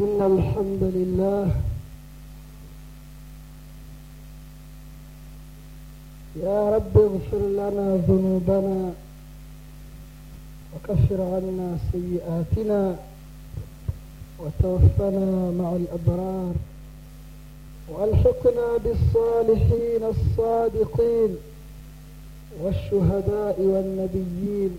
إن 0.00 0.20
الحمد 0.22 0.82
لله 0.96 1.50
يا 6.42 6.70
رب 6.76 6.96
اغفر 6.98 7.38
لنا 7.48 7.96
ذنوبنا 8.08 8.92
وكفر 10.74 11.20
عنا 11.22 11.78
سيئاتنا 11.92 12.96
وتوفنا 14.38 15.50
مع 15.50 15.76
الأبرار 15.76 16.54
وألحقنا 17.88 18.76
بالصالحين 18.84 20.02
الصادقين 20.14 21.36
والشهداء 22.62 23.56
والنبيين 23.60 24.76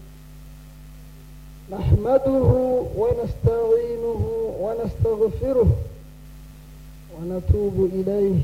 نحمده 1.72 2.50
ونستعينه 2.98 4.22
ونستغفره 4.62 5.68
ونتوب 7.16 7.90
إليه 7.94 8.40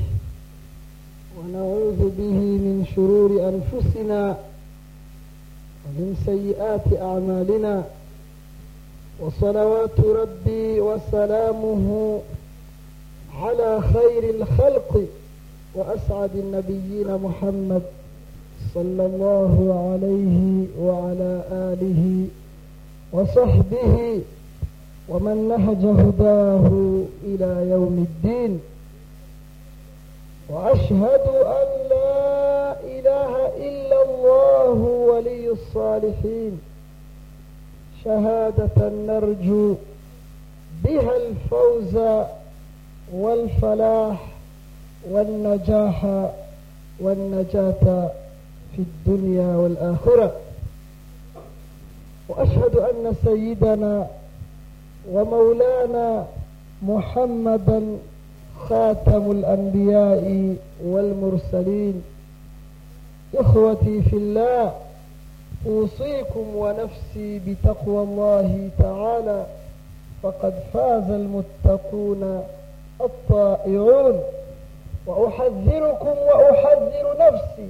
ونعوذ 1.38 2.00
به 2.18 2.38
من 2.66 2.84
شرور 2.96 3.30
أنفسنا 3.48 4.36
ومن 5.86 6.16
سيئات 6.26 7.00
أعمالنا 7.02 7.84
وصلوات 9.20 10.00
ربي 10.00 10.80
وسلامه 10.80 12.20
على 13.42 13.80
خير 13.80 14.30
الخلق 14.34 15.04
وأسعد 15.74 16.30
النبيين 16.36 17.14
محمد 17.16 17.82
صلى 18.74 19.06
الله 19.06 19.54
عليه 19.90 20.66
وعلى 20.86 21.42
آله 21.50 22.02
وسلم 22.02 22.45
وصحبه 23.16 24.20
ومن 25.08 25.48
نهج 25.48 25.82
هداه 26.00 26.68
إلى 27.24 27.70
يوم 27.70 28.06
الدين 28.08 28.60
وأشهد 30.50 31.24
أن 31.60 31.68
لا 31.90 32.72
إله 32.84 33.32
إلا 33.68 33.98
الله 34.04 34.70
ولي 35.10 35.48
الصالحين 35.50 36.60
شهادة 38.04 38.88
نرجو 39.08 39.74
بها 40.84 41.16
الفوز 41.16 41.96
والفلاح 43.12 44.26
والنجاح 45.10 46.26
والنجاة 47.00 48.10
في 48.76 48.82
الدنيا 48.82 49.56
والآخرة 49.56 50.32
وأشهد 52.28 52.76
أن 52.76 53.14
سيدنا 53.24 54.06
ومولانا 55.12 56.26
محمدا 56.82 57.82
خاتم 58.68 59.30
الأنبياء 59.30 60.56
والمرسلين 60.84 62.02
إخوتي 63.34 64.02
في 64.02 64.16
الله 64.16 64.72
أوصيكم 65.66 66.56
ونفسي 66.56 67.38
بتقوى 67.46 68.02
الله 68.02 68.68
تعالى 68.78 69.46
فقد 70.22 70.54
فاز 70.74 71.10
المتقون 71.10 72.42
الطائعون 73.00 74.20
وأحذركم 75.06 76.08
وأحذر 76.26 77.16
نفسي 77.20 77.68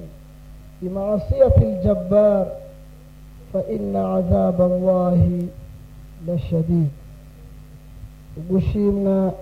بمعصية 0.82 1.52
الجبار 1.62 2.46
فإن 3.53 3.95
عذاب 3.95 4.61
الله 4.61 5.47
لشديد 6.27 6.89
ugushimwa 8.38 9.33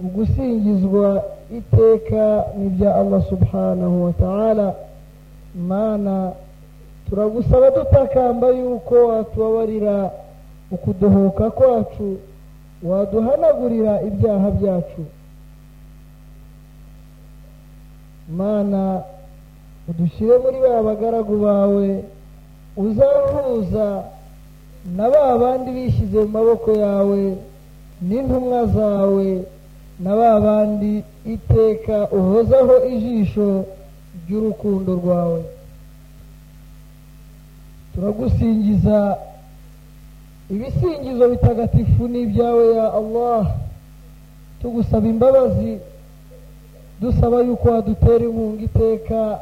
ugusingizwa 0.00 1.24
iteka 1.58 2.44
n'ibya 2.58 2.94
allah 2.94 3.22
subhanahu 3.28 4.04
wa 4.04 4.12
ta'ala 4.12 4.74
mana 5.68 6.32
turagusaba 7.08 7.70
dutakamba 7.70 8.48
yuko 8.48 8.94
watubabarira 9.06 10.10
ukudohoka 10.70 11.50
kwacu 11.50 12.16
waduhanagurira 12.82 14.02
ibyaha 14.02 14.50
byacu 14.50 15.04
mana 18.36 19.02
udushyire 19.88 20.38
muri 20.38 20.58
ba 20.64 20.82
bagaragu 20.82 21.34
bawe 21.44 22.04
uzahuza 22.77 24.03
na 24.95 25.09
ba 25.09 25.37
bandi 25.37 25.71
bishyize 25.71 26.19
mu 26.19 26.27
maboko 26.27 26.71
yawe 26.71 27.21
n'intumwa 28.01 28.65
zawe 28.65 29.43
na 29.99 30.15
ba 30.15 30.39
bandi 30.39 31.03
iteka 31.25 32.07
uhozaho 32.11 32.75
ijisho 32.93 33.65
ry'urukundo 34.25 34.91
rwawe. 34.95 35.41
Turagusingiza 37.95 39.17
ibisingizo 40.49 41.29
bitagatifu 41.29 42.07
n'ibyawe 42.07 42.75
ya 42.75 42.93
allah. 42.93 43.51
Tugusaba 44.61 45.07
imbabazi 45.07 45.77
dusaba 47.01 47.41
yuko 47.41 47.69
wadutera 47.69 48.23
inkunga 48.25 48.61
iteka 48.63 49.39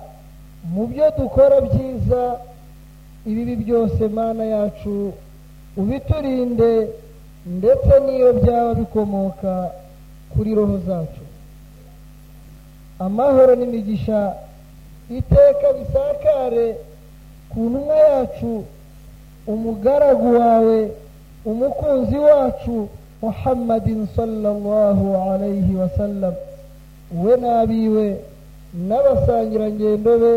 mu 0.73 0.87
byo 0.87 1.05
dukora 1.17 1.61
byiza 1.61 2.21
ibibi 3.29 3.55
byose 3.63 4.01
mana 4.17 4.43
yacu 4.55 5.13
ubiturinde 5.77 6.71
ndetse 7.57 7.91
n'iyo 8.05 8.29
byaba 8.39 8.71
bikomoka 8.79 9.53
kuri 10.33 10.51
roho 10.57 10.77
zacu. 10.87 11.23
Amahoro 12.99 13.55
n'imigisha 13.55 14.19
iteka 15.17 15.67
bisakare 15.77 16.65
ku 17.51 17.59
ntumwa 17.69 17.95
yacu 18.09 18.51
umugaragu 19.47 20.27
wawe 20.39 20.79
umukunzi 21.45 22.17
wacu 22.17 22.75
muhammadin 23.21 24.07
sallallahu 24.15 25.07
alayhi 25.31 25.73
wasallam 25.81 26.33
we 27.23 27.33
n'abiwe 27.41 28.05
n'abasangirangendo 28.87 30.11
be 30.21 30.33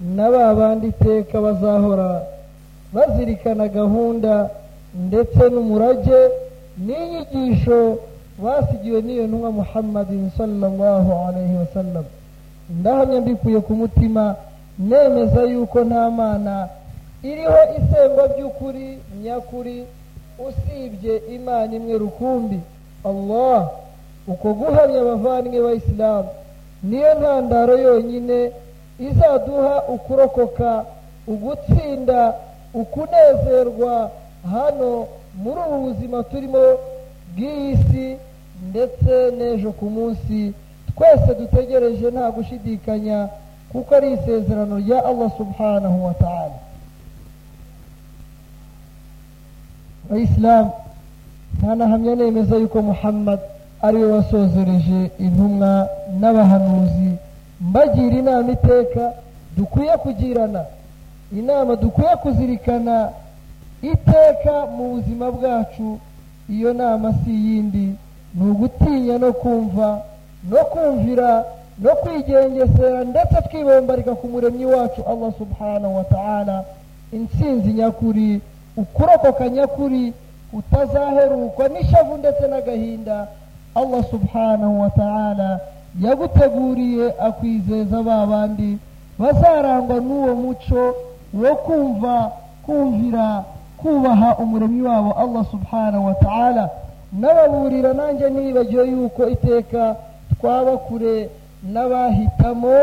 na 0.00 0.30
ba 0.30 0.54
bandi 0.54 0.86
iteka 0.86 1.40
bazahora 1.40 2.22
bazirikana 2.92 3.68
gahunda 3.68 4.50
ndetse 4.94 5.42
n'umurage 5.52 6.20
n'inyigisho 6.86 7.98
basigiwe 8.42 9.02
n'iyo 9.02 9.26
ntumwa 9.26 9.50
muhammadin 9.52 10.30
sallallahu 10.36 11.10
alayhi 11.28 11.54
wasallam 11.56 12.04
ndahamya 12.80 13.20
mbikuye 13.20 13.60
ku 13.60 13.72
mutima 13.74 14.34
nemeza 14.78 15.42
yuko 15.42 15.84
nta 15.84 16.10
mana 16.10 16.68
iriho 17.22 17.60
isengwa 17.78 18.28
by'ukuri 18.28 18.98
nyakuri 19.22 19.84
usibye 20.48 21.22
imana 21.36 21.74
imwe 21.76 21.98
rukumbi. 21.98 22.60
Allah 23.04 23.70
uko 24.28 24.52
guhamya 24.54 25.00
abavandimwe 25.00 25.58
b'abayisilamu 25.60 26.28
niyo 26.82 27.10
ntandaro 27.18 27.78
yonyine 27.78 28.50
izaduha 28.98 29.82
ukurokoka 29.88 30.84
ugutsinda 31.26 32.34
ukunezerwa. 32.74 34.10
Hano 34.52 35.06
muri 35.42 35.60
ubu 35.66 35.78
buzima 35.88 36.22
turimo 36.22 36.62
bw'iyi 37.34 37.76
si 37.90 38.16
ndetse 38.70 39.12
n'ejo 39.36 39.72
ku 39.72 39.86
munsi. 39.90 40.52
Twese 40.96 41.34
dutegereje 41.34 42.10
nta 42.10 42.30
gushidikanya 42.30 43.28
kuko 43.72 43.94
ari 43.94 44.12
isezerano 44.12 44.78
rya 44.78 45.04
allah 45.04 45.30
subhanahu 45.36 46.04
wa 46.06 46.14
ta'ala. 46.14 46.58
Abayisilamu 50.10 50.70
ntanahamya 51.58 52.14
nemeza 52.14 52.56
yuko 52.56 52.82
muhammad 52.82 53.40
ari 53.82 53.96
we 53.98 54.12
wasozereje 54.12 55.10
intumwa 55.18 55.88
n'abahanuzi. 56.20 57.10
Mbagira 57.60 58.16
inama 58.18 58.52
iteka 58.52 59.12
dukwiye 59.56 59.96
kugirana 59.96 60.64
inama 61.32 61.76
dukwiye 61.76 62.16
kuzirikana 62.16 63.08
iteka 63.82 64.66
mu 64.66 64.84
buzima 64.94 65.30
bwacu. 65.32 65.98
Iyo 66.48 66.72
nama 66.74 67.12
si 67.24 67.30
iyindi. 67.30 67.94
Ni 68.34 68.50
ugutinya 68.50 69.18
no 69.18 69.32
kumva 69.32 70.00
no 70.50 70.56
kumvira 70.64 71.44
no 71.78 71.90
kwigengesera 71.96 73.04
ndetse 73.04 73.36
twibombarika 73.48 74.14
ku 74.14 74.28
muremyi 74.28 74.64
wacu 74.66 75.02
allah 75.08 75.32
subhanahu 75.38 75.96
wa 75.96 76.04
ta'ala. 76.04 76.64
Intsinzi 77.12 77.72
nyakuri 77.72 78.40
ukurokoka 78.76 79.48
nyakuri 79.48 80.12
utazaherukwa 80.52 81.68
n'ishavu 81.68 82.16
ndetse 82.16 82.48
n'agahinda. 82.48 83.26
Allah 83.74 84.04
subhanahu 84.10 84.80
wa 84.80 84.90
ta'ala 84.90 85.60
yaguteguriye 86.00 87.14
akwizeza 87.20 88.02
ba 88.02 88.26
bandi 88.26 88.78
bazarangwa 89.18 89.96
n'uwo 90.00 90.34
muco 90.34 90.82
wo 91.34 91.54
kumva 91.56 92.32
kumvira 92.66 93.44
kubaha 93.76 94.36
umuremyi 94.36 94.82
wabo 94.82 95.12
allah 95.12 95.44
subhanahu 95.50 96.06
wa 96.06 96.14
ta'ala. 96.14 96.70
N'ababurira 97.12 97.92
nanjye 97.92 98.30
nibagiwe 98.30 98.84
yuko 98.88 99.28
iteka 99.28 99.96
twaba 100.40 100.76
kure 100.76 101.30
n'abahitamo 101.72 102.76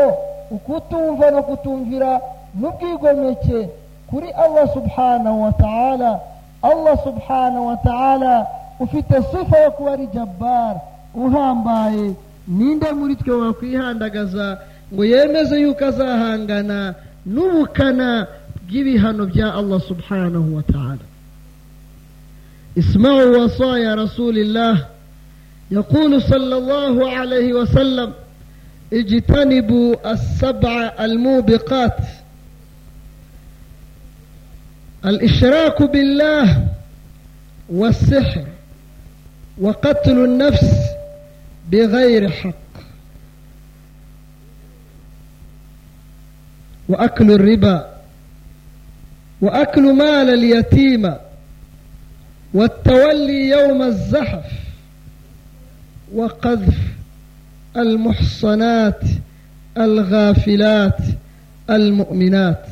ukutumva 0.50 1.30
no 1.30 1.42
kutumvira 1.42 2.20
n'ubwigomeke 2.60 3.68
kuri 4.10 4.28
allah 4.30 4.72
subhanahu 4.74 5.42
wa 5.42 5.52
ta'ala. 5.52 6.20
Allah 6.62 6.94
subhanahu 7.04 7.66
wa 7.66 7.76
ta'ala 7.76 8.46
ufite 8.80 9.22
sifa 9.22 9.58
yo 9.58 9.70
kuba 9.70 9.92
ari 9.92 10.06
jabbar 10.06 10.76
uhambaye 11.14 12.14
ninde 12.48 12.92
muri 12.92 13.16
twe 13.16 13.34
wakwihandagaza 13.34 14.58
ngo 14.94 15.04
yemeze 15.04 15.60
yuko 15.60 15.84
azahangana 15.84 16.94
n'ubukana 17.26 18.26
bw'ibihano 18.66 19.26
bya 19.26 19.54
allah 19.54 19.80
subhanahu 19.80 20.56
wa 20.56 20.62
ta'ala? 20.62 21.04
اسمعوا 22.78 23.36
وصايا 23.36 23.94
رسول 23.94 24.38
الله 24.38 24.86
يقول 25.70 26.22
صلى 26.22 26.56
الله 26.56 27.10
عليه 27.10 27.52
وسلم 27.52 28.12
اجتنبوا 28.92 30.12
السبع 30.12 30.92
الموبقات 31.00 31.96
الاشراك 35.04 35.82
بالله 35.82 36.66
والسحر 37.68 38.44
وقتل 39.60 40.24
النفس 40.24 40.91
بغير 41.70 42.30
حق 42.30 42.52
وأكل 46.88 47.30
الربا 47.30 47.92
وأكل 49.40 49.92
مال 49.92 50.30
اليتيم 50.34 51.14
والتولي 52.54 53.48
يوم 53.48 53.82
الزحف 53.82 54.44
وقذف 56.14 56.78
المحصنات 57.76 59.00
الغافلات 59.78 60.98
المؤمنات 61.70 62.66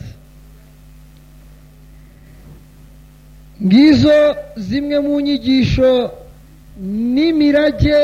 ngizo 3.66 4.36
zimwe 4.56 4.98
mu 5.00 5.20
nyigisho 5.20 6.10
n'imirage 7.14 8.00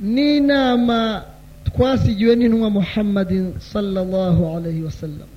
n'inama 0.00 1.24
twasigiwe 1.64 2.36
n'intumwa 2.36 2.70
muhammadin 2.70 3.54
sallallahu 3.60 4.56
alayhi 4.56 4.82
wa 4.82 4.90
sallam. 4.90 5.28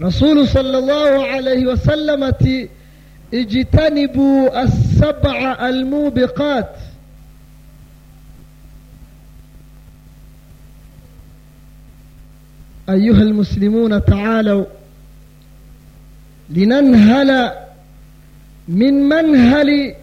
Rasulu 0.00 0.46
sallallahu 0.46 1.24
alayhi 1.36 1.66
wa 1.66 1.76
sallam 1.76 2.22
ati 2.22 2.70
ijitanibu 3.32 4.48
asab'a 4.54 5.58
almubiqat. 5.58 6.92
أيها 12.88 13.22
المسلمون 13.22 14.04
تعالوا 14.04 14.64
لننهل 16.50 17.52
من 18.68 18.94
منهل 18.94 19.94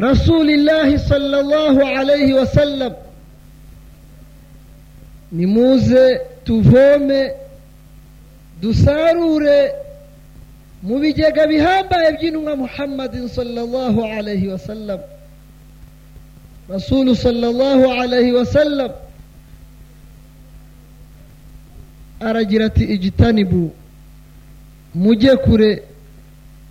رسول 0.00 0.50
الله 0.50 0.96
صلى 0.96 1.40
الله 1.40 1.86
عليه 1.86 2.34
وسلم 2.34 2.94
nimuze 5.32 6.20
tuvome 6.44 7.32
dusarure 8.62 9.72
mu 10.82 10.98
bigega 10.98 11.46
bihambaye 11.46 12.12
by'intumwa 12.18 12.56
muhammadin 12.56 13.28
sallallahu 13.28 14.04
alaihi 14.04 14.48
wasallam 14.48 14.98
rasulu 16.68 17.14
sallallahu 17.16 17.90
alaihi 18.00 18.32
wasallam 18.32 18.90
aragira 22.20 22.66
ati 22.66 22.84
igitanibu 22.84 23.70
mujye 24.94 25.36
kure 25.36 25.82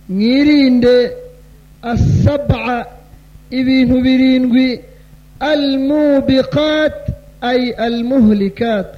mwirinde 0.08 1.12
asaba 1.82 2.86
ibintu 3.50 4.00
birindwi 4.04 4.80
almubiqat 5.40 6.98
ay 7.40 7.72
almuhlikat. 7.86 8.94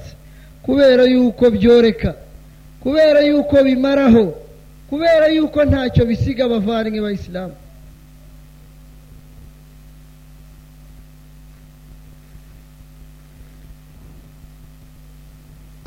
Kubera 0.63 1.03
yuko 1.03 1.51
byoreka 1.51 2.15
kubera 2.83 3.19
yuko 3.21 3.55
bimaraho 3.63 4.23
kubera 4.89 5.25
yuko 5.35 5.59
ntacyo 5.65 6.03
bisiga 6.05 6.45
abavandimwe 6.45 6.99
b'abayisilamu 6.99 7.55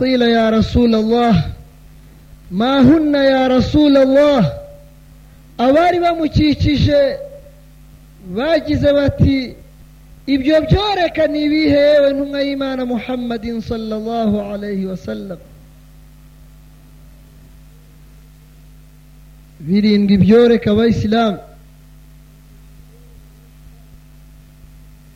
قيل 0.00 0.22
يا 0.22 0.50
رسول 0.50 0.94
الله 0.94 1.44
ما 2.50 2.80
هن 2.80 3.14
يا 3.14 3.46
رسول 3.48 3.96
الله 3.96 4.52
abari 5.58 6.00
bamukikije 6.00 7.16
bagize 8.34 8.92
bati 8.92 9.54
ibyo 10.26 10.60
byorekana 10.60 11.36
ibihe 11.38 11.76
yewe 11.76 12.12
ntumwa 12.12 12.40
y'imana 12.42 12.84
muhammadin 12.86 13.60
sallallahu 13.60 14.40
alayhi 14.40 14.86
wasallam 14.86 15.38
birindwi 19.60 20.16
byoreka 20.18 20.70
abayisilamu 20.70 21.38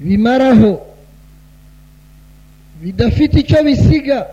bimaraho. 0.00 0.86
Bidafite 2.82 3.40
icyo 3.40 3.62
bisiga. 3.64 4.26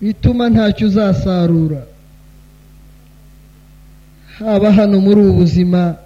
Bituma 0.00 0.48
ntacyo 0.48 0.86
uzasarura. 0.86 1.82
Haba 4.38 4.72
hano 4.72 5.00
muri 5.00 5.20
ubu 5.20 5.32
buzima 5.32 5.96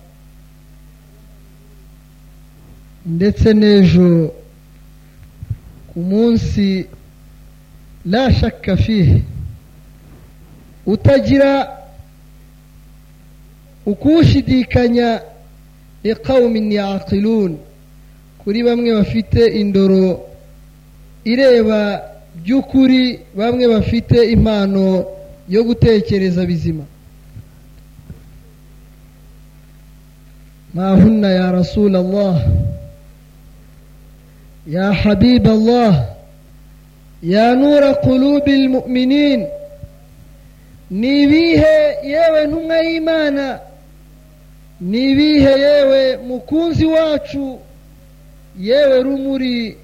ndetse 3.06 3.48
n'ejo 3.54 4.34
ku 5.88 5.98
munsi 6.00 6.86
shakka 8.40 8.76
fihe 8.76 9.22
utagira 10.86 11.50
ukuwushidikanya 13.86 15.20
iqawmin 16.02 16.72
yaqilun 16.72 17.56
kuri 18.38 18.62
bamwe 18.62 18.90
bafite 18.98 19.40
indoro 19.60 20.20
ireba 21.24 21.80
by'ukuri 22.44 23.20
bamwe 23.38 23.64
bafite 23.68 24.16
impano 24.34 25.04
yo 25.48 25.64
gutekereza 25.64 26.46
bizima. 26.46 26.84
ما 30.74 30.94
هن 30.94 31.24
يا 31.24 31.50
رسول 31.50 31.96
الله؟ 31.96 32.46
يا 34.66 34.92
حبيب 34.92 35.46
الله 35.46 36.06
يا 37.22 37.54
نور 37.54 37.92
قلوب 37.92 38.48
المؤمنين 38.48 39.46
nibihe 40.90 41.96
yewe 42.04 42.46
ntumwa 42.46 42.76
y'imana 42.80 43.60
nibihe 44.80 45.50
yewe 45.60 46.16
mukunzi 46.16 46.86
wacu 46.86 47.58
yewe 48.58 49.02
rumuri 49.02 49.76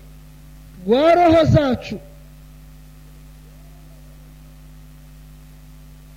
rwa 0.87 1.15
roho 1.15 1.45
zacu 1.45 1.99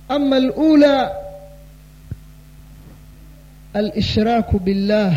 amma 0.08 0.36
alula 0.36 1.10
الإشراك 3.77 4.55
بالله 4.55 5.13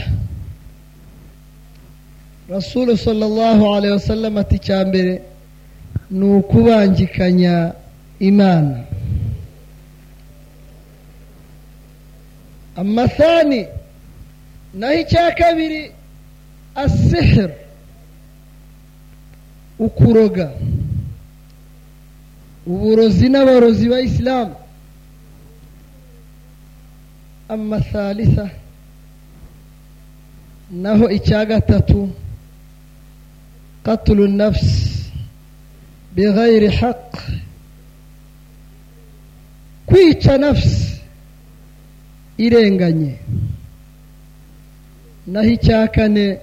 رسول 2.51 2.99
صلى 2.99 3.25
الله 3.27 3.77
عليه 3.77 3.91
وسلم 3.93 4.39
aticyambere 4.39 5.21
ni 6.11 6.25
ukubangikanya 6.25 7.73
imana 8.21 8.85
amathani 12.77 13.67
naho 14.75 14.95
icya 14.95 15.31
kabiri 15.35 15.93
asihir 16.75 17.51
ukuroga 19.79 20.51
uburozi 22.67 23.29
n'abarozi 23.29 23.89
ba 23.89 24.01
isilamu 24.01 24.55
ama 27.54 27.80
thalitha 27.92 28.48
naho 30.72 31.06
icya 31.18 31.46
gatatu 31.46 32.00
qatlu 33.86 34.28
nafsi 34.28 35.12
bighayri 36.16 36.70
haq 36.80 37.12
kwica 39.86 40.34
nafsi 40.44 41.02
irenganye 42.46 43.20
naho 45.28 45.50
icya 45.56 45.88
kane 45.96 46.40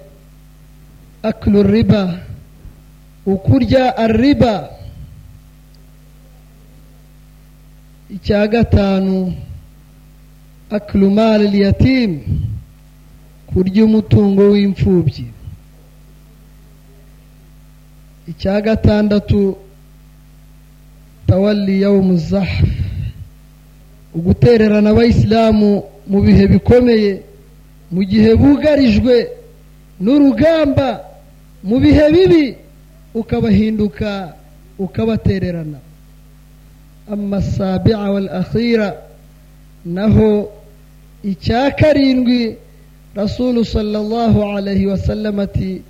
akulu 1.29 1.63
riba 1.63 2.03
ukurya 3.25 3.97
ariba 3.97 4.55
icya 8.15 8.47
gatanu 8.53 9.33
akulu 10.69 11.09
mali 11.11 11.61
yatimu 11.61 12.19
kurya 13.53 13.85
umutungo 13.85 14.41
w'imfubyi. 14.51 15.25
Icya 18.27 18.61
gatandatu 18.61 19.57
tawalli 21.27 21.81
yawmu 21.81 22.17
zahf 22.17 22.63
ugutererana 24.13 24.89
abayisilamu 24.89 25.83
mu 26.07 26.19
bihe 26.21 26.47
bikomeye 26.47 27.21
mu 27.91 28.01
gihe 28.03 28.35
bugarijwe 28.35 29.15
n'urugamba 30.01 31.01
mu 31.63 31.79
bihe 31.81 32.05
bibi 32.13 32.57
ukabahinduka 33.13 34.33
ukabatererana. 34.79 35.77
Amasabi'a 37.09 38.11
wal 38.13 38.29
akhira 38.29 38.93
naho 39.85 40.51
icya 41.23 41.71
karindwi 41.71 42.55
rasulu 43.15 43.65
sallallahu 43.65 44.43
alayhi 44.43 44.85
wa 44.87 44.97
sallam 44.97 45.39
ati 45.39 45.81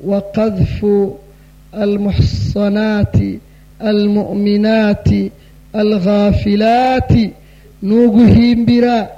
wa 0.00 0.20
qadhfu 0.20 1.18
almuhsanati 1.72 3.38
almu'minati 3.80 5.30
alghafilati. 5.72 7.30
Ni 7.82 7.94
uguhimbira 7.94 9.08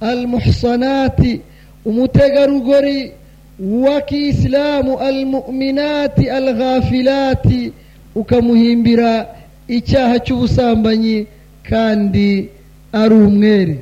almuhsanati 0.00 1.40
umutegarugori 1.84 3.12
wa 3.60 4.00
kisilamu 4.00 4.98
almu'minati 4.98 6.30
alghafilati. 6.30 7.72
Ukamuhimbira 8.14 9.26
icyaha 9.68 10.18
cy'ubusambanyi 10.18 11.26
kandi 11.68 12.48
ari 12.92 13.14
umwere 13.14 13.76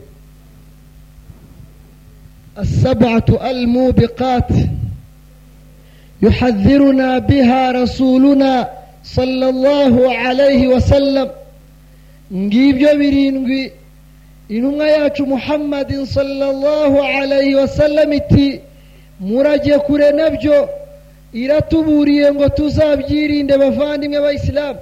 السبعة 2.58 3.24
الموبقات 3.50 4.48
يحذرنا 6.22 7.18
بها 7.18 7.70
رسولنا 7.72 8.68
صلى 9.04 9.48
الله 9.48 10.14
عليه 10.16 10.68
وسلم. 10.68 11.30
ngibyo 12.34 12.94
birindwi 12.98 13.72
intumwa 14.48 14.88
yacu 14.88 15.26
muhammadin 15.26 16.06
sallallahu 16.06 17.02
alayhi 17.02 17.54
wasallam 17.54 18.12
iti 18.12 18.60
murajye 19.20 19.78
kure 19.78 20.10
na 20.12 20.30
byo 20.30 20.68
iratuburiye 21.32 22.32
ngo 22.32 22.48
tuzabyirinde 22.48 23.58
bavandimwe 23.58 24.18
b'abayisilamu 24.18 24.78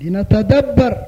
linatadabbara 0.00 1.06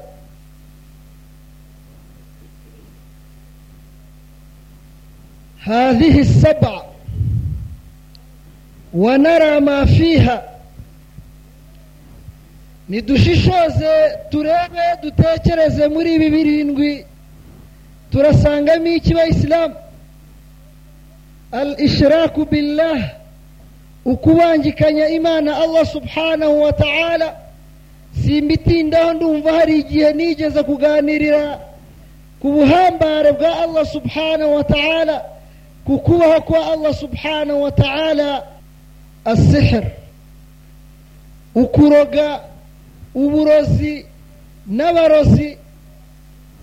هذه 5.67 6.19
السبعة 6.19 6.83
wanara 8.93 9.61
mafiha 9.61 10.43
nidushishoze 12.89 14.17
turebe 14.29 14.81
dutekereze 15.01 15.87
muri 15.87 16.13
ibi 16.13 16.29
birindwi. 16.29 17.05
Turasangamo 18.11 18.87
iki 18.87 19.13
bayisilamu 19.13 19.75
al 21.51 21.75
ishiraku 21.79 22.45
billah 22.45 23.11
ukubangikanya 24.05 25.07
imana 25.07 25.57
allah 25.57 25.85
subhanahu 25.85 26.61
wa 26.61 26.71
ta'ala. 26.73 27.35
Si 28.15 28.21
simbitindaho 28.21 29.13
ndumva 29.13 29.51
hari 29.53 29.79
igihe 29.79 30.13
nigeze 30.13 30.63
kuganirira 30.63 31.59
ku 32.39 32.51
buhambare 32.51 33.31
bwa 33.31 33.59
allah 33.59 33.85
subhanahu 33.85 34.55
wa 34.55 34.63
ta'ala. 34.63 35.36
ku 35.86 35.98
kubaho 35.98 36.40
kwa 36.40 36.72
allah 36.72 36.94
subhanahu 36.94 37.62
wa 37.62 37.70
ta'ala 37.70 38.46
asihir 39.24 39.84
ukuroga 41.54 42.40
uburozi 43.14 44.06
n'abarozi 44.66 45.58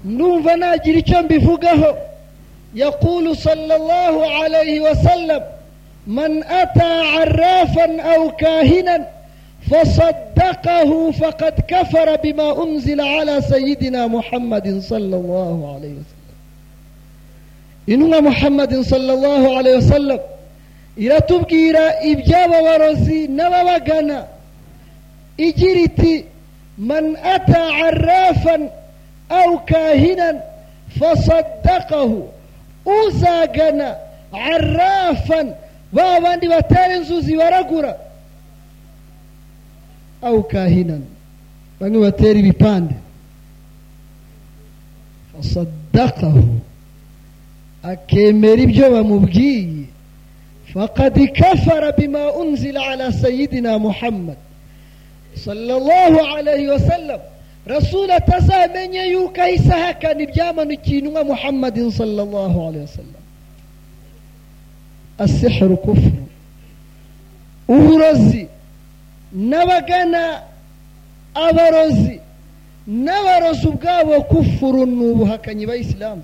ndumva 0.06 0.56
nagira 0.56 1.00
icyo 1.00 1.24
mbivugaho 1.24 1.98
yaqulu 2.76 3.36
sallallahu 3.36 4.24
alayhi 4.44 4.80
wasallam 4.80 5.42
man 6.08 6.44
ata 6.44 6.90
arrafan 7.22 8.00
aw 8.00 8.30
kahinan 8.40 9.06
فصدقه 9.70 11.12
فقد 11.12 11.54
كفر 11.68 12.16
بما 12.16 12.64
أنزل 12.64 13.02
على 13.02 13.42
سيدنا 13.42 14.08
محمد 14.08 14.80
صلى 14.80 15.16
الله 15.16 15.74
عليه 15.76 15.94
وسلم 15.94 16.23
Intumwa 17.87 18.23
muhammadin 18.23 18.83
sallallahu 18.85 19.47
alayhi 19.59 19.77
wasallam 19.77 20.21
iratubwira 20.97 22.01
iby'ababarozi 22.03 23.29
n'ababagana. 23.29 24.27
Igira 25.37 25.81
iti 25.81 26.25
man 26.79 27.17
ata 27.17 27.63
arrafan 27.91 28.71
aw 29.29 29.51
kahinan 29.67 30.41
fasaddaqahu. 30.99 32.29
Uzagana 32.87 33.99
arrafan 34.33 35.55
ba 35.93 36.21
bandi 36.23 36.47
batera 36.49 36.97
inzuzi 36.97 37.37
baragura. 37.37 37.93
Aw 40.23 40.43
kahinan 40.47 41.03
bamwe 41.81 41.99
batera 42.07 42.39
ibipande. 42.39 42.95
Fasaddaqahu. 45.35 46.64
Akemera 47.85 48.63
ibyo 48.63 48.91
bamubwiye. 48.91 49.85
Faqad 50.75 51.17
kafara 51.33 51.93
bima 51.93 52.33
unzila 52.33 52.81
ala 52.89 53.13
sayidina 53.13 53.79
muhammad 53.79 54.37
sallallahu 55.35 56.19
alayhi 56.37 56.69
wasallam 56.69 57.21
rasul 57.67 58.11
atazamenye 58.11 59.03
yuko 59.13 59.41
ahise 59.43 59.73
ahakana 59.73 60.23
ibyamanukiye 60.23 60.99
intumwa 60.99 61.25
muhammadin 61.25 61.91
sallallahu 61.91 62.61
alayhi 62.61 62.87
wasallam 62.87 63.23
asihru 65.19 65.77
kufuru 65.77 66.27
uburozi. 67.69 68.49
N'abagana 69.35 70.43
abarozi. 71.35 72.21
N'abarozi 72.89 73.67
ubwabo 73.69 74.23
kufuru 74.23 74.87
ni 74.87 75.05
ubuhakanyi 75.11 75.67
bayisilamu 75.67 76.23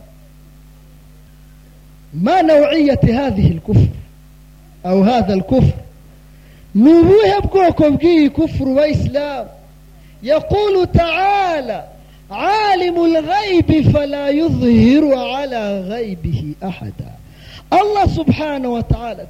ما 2.14 2.42
نوعية 2.42 3.00
هذه 3.04 3.50
الكفر 3.50 3.88
أو 4.86 5.02
هذا 5.02 5.34
الكفر؟ 5.34 5.74
نبوه 6.74 7.38
بكوكم 7.38 7.96
جي 7.96 8.28
كفر 8.28 8.68
وإسلام. 8.68 9.46
يقول 10.22 10.86
تعالى 10.94 11.84
عالم 12.30 13.04
الغيب 13.04 13.90
فلا 13.90 14.28
يظهر 14.28 15.18
على 15.18 15.80
غيبه 15.80 16.54
أحدا. 16.64 17.10
الله 17.72 18.06
سبحانه 18.06 18.68
وتعالى 18.68 19.26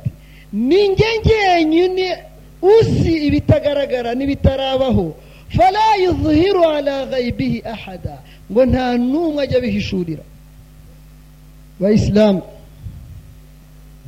ninjye 0.53 1.07
njyenyine 1.21 2.19
uzi 2.63 3.13
ibitagaragara 3.27 4.15
n'ibitarabaho 4.15 5.15
fala 5.49 5.95
yuzhiru 6.05 6.65
ala 6.69 7.07
ghaibihi 7.07 7.63
ahada 7.65 8.19
ngo 8.53 8.65
nta 8.67 8.99
n'umwe 8.99 9.43
ajya 9.43 9.61
bihishurira 9.61 10.23
bayisilamu 11.81 12.43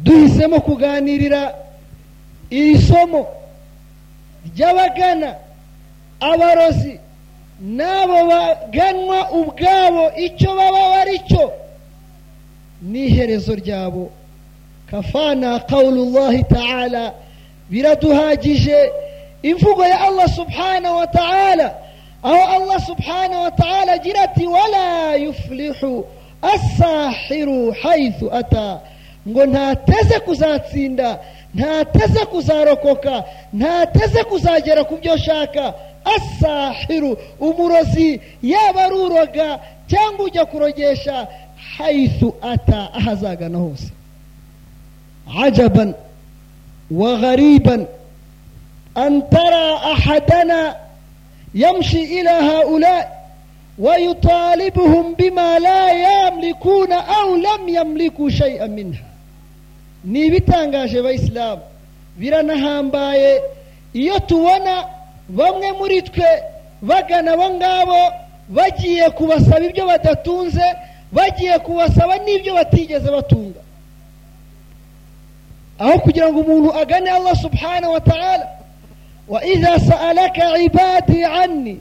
duhisemo 0.03 0.61
kuganirira 0.61 1.55
iri 2.51 2.79
somo 2.79 3.27
ry'abagana 4.57 5.35
abarozi 6.21 6.99
n'abo 7.61 8.19
baganwa 8.31 9.31
ubwabo 9.31 10.05
icyo 10.19 10.51
baba 10.59 10.83
bari 10.93 11.19
cyo? 11.29 11.53
N'iherezo 12.83 13.55
ryabo. 13.55 14.11
Kafana 14.91 15.61
qawlullahi 15.71 16.43
ta'ala 16.45 17.15
biraduhagije. 17.71 18.91
Imvugo 19.43 19.85
ya 19.85 20.01
allah 20.01 20.29
subhanahu 20.29 20.97
wa 20.97 21.07
ta'ala 21.07 21.75
aho 22.23 22.43
allah 22.57 22.79
subhanahu 22.87 23.43
wa 23.43 23.51
ta'ala 23.51 23.93
agira 23.93 24.23
ati 24.23 24.47
wala 24.47 25.15
yuflihu 25.17 26.07
asahiru 26.43 27.73
haythu 27.83 28.31
ata. 28.35 28.81
ngo 29.29 29.47
ntateze 29.47 30.21
kuzatsinda 30.21 31.19
ntateze 31.55 32.25
kuzarokoka 32.27 33.25
ntateze 33.53 34.25
kuzagera 34.25 34.85
ku 34.85 34.97
byo 34.97 35.13
ashaka 35.13 35.75
asahiru 36.17 37.17
umurozi 37.41 38.21
yaba 38.43 38.85
ari 38.85 38.95
uroga 38.95 39.59
cyangwa 39.87 40.25
ujya 40.25 40.45
kurogesha 40.45 41.29
hayisu 41.77 42.35
ata 42.43 42.95
aho 42.95 43.11
azagana 43.11 43.59
hose. 43.59 43.93
Ajaban 45.45 45.95
wa 46.91 47.17
ghariban 47.17 47.87
an 48.95 49.23
tara 49.31 49.81
ahadana 49.93 50.77
yamshi 51.55 52.01
ila 52.19 52.43
haulai 52.43 53.05
ويطالبهم 53.79 55.15
بما 55.15 55.59
لا 55.59 55.83
يملكون 55.93 56.93
أو 56.93 57.37
لم 57.37 57.69
يملكوا 57.69 58.31
ni 60.05 60.21
ibitangaje 60.27 61.03
bayisilamu 61.03 61.63
biranahambaye. 62.17 63.43
Iyo 63.93 64.19
tubona 64.19 64.85
bamwe 65.29 65.73
muri 65.73 66.03
twe 66.03 66.43
bagana 66.83 67.33
abo 67.33 67.51
ngabo 67.51 68.01
bagiye 68.49 69.11
kubasaba 69.11 69.65
ibyo 69.65 69.87
badatunze 69.87 70.65
bagiye 71.13 71.59
kubasaba 71.59 72.17
n'ibyo 72.19 72.55
batigeze 72.55 73.11
batunga. 73.11 73.61
Aho 75.79 75.99
kugira 75.99 76.33
ngo 76.33 76.41
umuntu 76.41 76.73
agane 76.79 77.11
Allah 77.11 77.37
subhanahu 77.37 77.93
wa 77.93 78.01
ta'ala 78.01 78.47
wa 79.29 79.45
idha 79.45 79.81
sa'alaka 79.81 80.59
ibadi 80.59 81.25
anni 81.25 81.81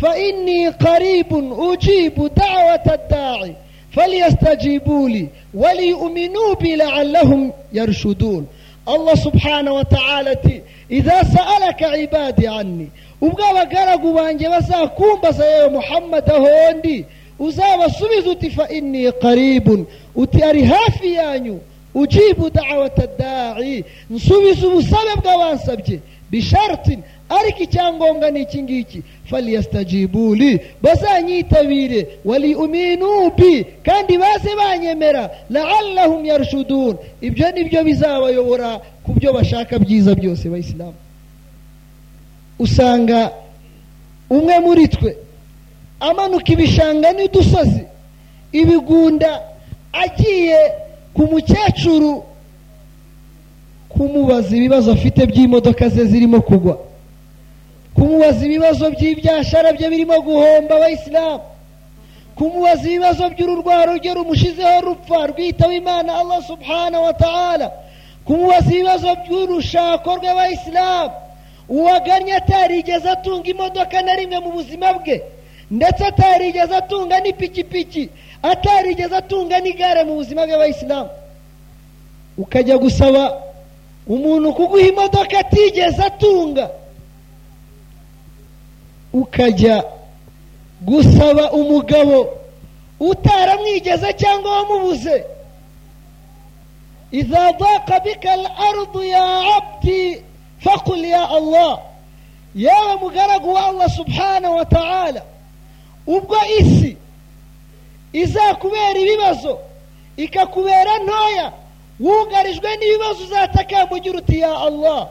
fa 0.00 0.18
inni 0.18 0.72
qaribun 0.72 1.52
ujibu 1.52 2.28
da'wata 2.28 2.92
ad-da'i 2.94 3.54
falyastajibu 3.94 5.08
li 5.08 5.28
وَلِيُؤْمِنُوا 5.56 6.54
بِي 6.60 6.76
لَعَلَّهُمْ 6.76 7.52
يَرْشُدُونَ. 7.72 8.44
Allah 8.86 9.16
subhana 9.16 9.72
wa 9.72 9.82
ta'ala 9.84 10.30
ati 10.30 10.62
idha 10.90 11.24
sa'alaka 11.24 11.96
ibadi 11.98 12.46
anni 12.46 12.90
ubwo 13.20 13.42
abagaragu 13.44 14.12
banjye 14.14 14.48
bazakumbaza 14.48 15.44
yewe 15.46 15.68
muhammad 15.68 16.30
aho 16.30 16.48
ndi 16.78 17.04
uzabasubiza 17.38 18.30
uti 18.30 18.50
fa 18.50 18.68
inni 18.68 19.12
qaribun 19.12 19.86
uti 20.14 20.42
ari 20.42 20.62
hafi 20.64 21.14
yanyu 21.14 21.60
ujibu 21.94 22.50
da'wata 22.50 23.06
da'i 23.18 23.84
nsubiza 24.10 24.66
ubusabe 24.68 25.12
bw'abansabye 25.22 26.00
bishartin 26.30 27.02
ariko 27.28 27.62
icyangombwa 27.62 28.30
ni 28.30 28.40
iki 28.42 28.62
ngiki 28.62 29.02
faliyastajibuli 29.30 30.60
bazanyitabire 30.82 32.06
waliuminu 32.24 33.30
bi 33.36 33.64
kandi 33.82 34.18
baze 34.18 34.50
banyemera. 34.56 35.30
Laallahum 35.50 36.24
yarshudun. 36.24 36.96
Ibyo 37.20 37.50
ni 37.52 37.64
byo 37.64 37.84
bizabayobora 37.84 38.80
ku 39.04 39.12
byo 39.12 39.32
bashaka 39.32 39.78
byiza 39.78 40.14
byose 40.14 40.48
bayisilamu 40.48 40.94
usanga 42.58 43.30
umwe 44.30 44.60
muri 44.60 44.88
twe 44.88 45.16
amanuka 46.00 46.52
ibishanga 46.52 47.12
n'udusozi. 47.12 47.82
Ibigunda 48.52 49.40
agiye 49.92 50.58
ku 51.14 51.22
mukecuru 51.26 52.22
kumubaza 53.88 54.56
ibibazo 54.56 54.92
afite 54.92 55.26
by'imodoka 55.26 55.88
ze 55.88 56.04
zirimo 56.04 56.40
kugwa. 56.40 56.78
Kumubaza 57.96 58.46
ibibazo 58.46 58.90
by'ibyashara 58.90 59.72
bye 59.72 59.88
birimo 59.90 60.20
guhomba 60.20 60.76
abayisilamu 60.76 61.40
kumubaza 62.36 62.84
ibibazo 62.88 63.24
by'ururwaro 63.32 63.92
rwe 63.96 64.14
rumushizeho 64.14 64.80
rupfa 64.80 65.26
rwitaba 65.26 65.74
imana 65.74 66.16
allah 66.20 66.42
subhanahu 66.46 67.04
wa 67.04 67.12
ta'ala. 67.12 67.70
Kumubaza 68.24 68.70
ibibazo 68.74 69.08
by'urushako 69.24 70.10
rw'abayisilamu 70.16 71.10
uwagannye 71.68 72.34
atarigeze 72.36 73.08
atunga 73.10 73.48
imodoka 73.50 74.02
na 74.02 74.14
rimwe 74.16 74.38
mu 74.40 74.50
buzima 74.52 74.92
bwe 74.92 75.22
ndetse 75.70 76.04
atarigeze 76.06 76.74
atunga 76.76 77.20
n'ipikipiki 77.20 78.08
atarigeze 78.42 79.16
atunga 79.16 79.58
n'igare 79.60 80.04
mu 80.04 80.14
buzima 80.14 80.46
bw'abayisilamu 80.46 81.08
ukajya 82.38 82.76
gusaba 82.78 83.22
umuntu 84.06 84.52
kuguha 84.54 84.86
imodoka 84.86 85.38
atigeze 85.38 86.02
atunga 86.04 86.70
ukajya 89.20 89.76
gusaba 90.80 91.44
umugabo 91.52 92.16
utaramwigeze 93.00 94.12
cyangwa 94.20 94.50
wamubuze. 94.56 95.24
Idha 97.12 97.52
daqa 97.52 98.00
bika 98.04 98.32
al-ardu 98.32 99.02
ya 99.04 99.24
abdi 99.56 100.22
faqul 100.64 101.04
ya 101.04 101.22
allah. 101.30 101.78
Yewe 102.54 102.96
mugaragu 103.00 103.52
wa 103.52 103.66
allah 103.66 103.88
subhanahu 103.90 104.56
wa 104.56 104.64
ta'ala 104.64 105.22
ubwo 106.06 106.36
isi 106.60 106.96
izakubera 108.12 108.98
ibibazo 109.04 109.58
ikakubera 110.16 110.92
ntoya 111.04 111.52
wugarijwe 112.00 112.68
n'ibibazo 112.78 113.20
uzatakamba 113.24 113.96
ugira 113.96 114.18
uti 114.18 114.38
ya 114.40 114.52
allah 114.66 115.08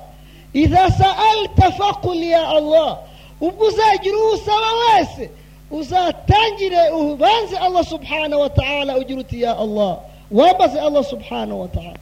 idha 0.54 0.90
sa'alta 0.92 1.72
faqul 1.72 2.18
ya 2.24 2.48
allah. 2.48 2.98
Ubwo 3.42 3.66
uzagira 3.68 4.18
uwo 4.18 4.32
usaba 4.32 4.68
wese 4.82 5.30
uzatangire 5.72 6.90
ubanze 6.90 7.58
allah 7.58 7.86
subhanahu 7.86 8.42
wa 8.42 8.50
ta'ala 8.50 8.98
ugira 8.98 9.20
uti 9.20 9.42
ya 9.42 9.58
allah 9.58 9.98
wambaze 10.32 10.80
allah 10.80 11.04
subhanahu 11.04 11.62
wa 11.62 11.68
ta'ala. 11.68 11.98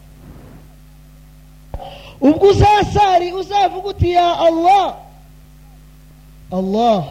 Ubwo 2.22 2.48
uzasari 2.50 3.34
uzavuga 3.34 3.88
uti 3.90 4.12
ya 4.12 4.40
allah 4.40 4.96
allah 6.52 7.04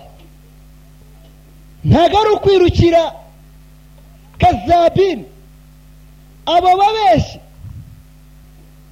ntabwo 1.85 2.19
ari 2.21 2.31
ukwirukira 2.31 3.13
kazabini 4.39 5.25
abo 6.47 6.77
babeshi 6.77 7.41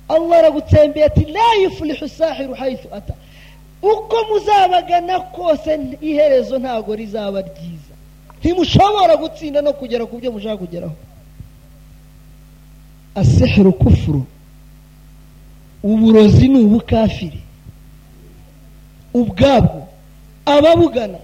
allah 0.08 0.38
aragutsembeye 0.38 1.04
ati 1.06 1.24
la 1.24 1.54
yuflihu 1.62 2.08
sahiru 2.08 2.54
haythu 2.54 2.88
ata. 2.94 3.14
Uko 3.82 4.16
muzabagana 4.28 5.20
kose 5.20 5.78
iherezo 6.00 6.58
ntabwo 6.58 6.94
rizaba 6.96 7.40
ryiza. 7.40 7.94
Ntimushobora 8.40 9.16
gutsinda 9.16 9.62
no 9.62 9.72
kugera 9.72 10.06
ku 10.06 10.18
byo 10.18 10.32
mushaka 10.32 10.56
kugeraho. 10.56 10.96
Asihiru 13.14 13.72
kufuru 13.72 14.24
uburozi 15.82 16.48
ni 16.48 16.58
ubukafiri. 16.64 17.40
Ubwabwo. 19.14 19.86
Ababugana. 20.46 21.18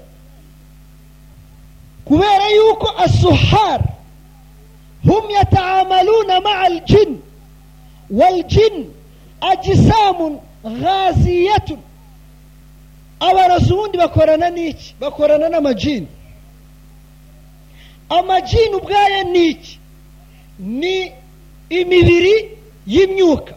Kubera 2.05 2.47
yuko 2.57 2.89
asuhar 3.05 3.81
hum 5.05 5.31
yataamaluna 5.31 6.41
maa 6.41 6.59
aljin 6.61 7.21
waljin 8.11 8.91
ajisamun 9.41 10.39
ghaziyatun. 10.65 11.79
Abarozi 13.21 13.73
ubundi 13.73 13.99
bakorana 13.99 14.51
n'iki? 14.51 14.95
Bakorana 15.01 15.49
n'amajini. 15.49 16.07
Amajini 18.09 18.75
ubwayo 18.75 19.23
ni 19.25 19.47
iki 19.47 19.79
ni 20.59 21.13
imibiri 21.71 22.59
y'imyuka. 22.87 23.55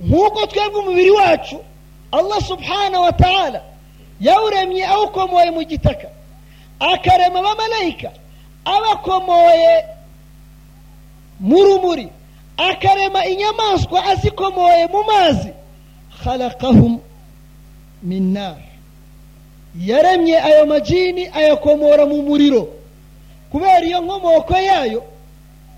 Nk'uko 0.00 0.46
twebwe 0.46 0.80
umubiri 0.80 1.10
wacu 1.10 1.58
allah 2.12 2.42
subhanahu 2.42 3.02
wa 3.02 3.12
ta'ala 3.12 3.62
yawuremye 4.20 4.86
awukomoye 4.86 5.50
mu 5.50 5.62
gitaka. 5.64 6.08
Akarema 6.80 7.38
abamarayika 7.38 8.10
abakomoye 8.64 9.84
mu 11.40 11.64
rumuri. 11.64 12.08
Akarema 12.56 13.24
inyamaswa 13.26 14.04
azikomoye 14.04 14.86
mu 14.86 15.02
mazi. 15.04 15.50
Khalaqahum 16.24 17.00
min 18.02 18.32
nar. 18.32 18.56
Yaremye 19.80 20.38
ayo 20.42 20.66
majini 20.66 21.28
ayakomora 21.34 22.06
mu 22.06 22.22
muriro. 22.22 22.68
Kubera 23.50 23.86
iyo 23.86 24.00
nkomoko 24.00 24.54
yayo 24.56 25.02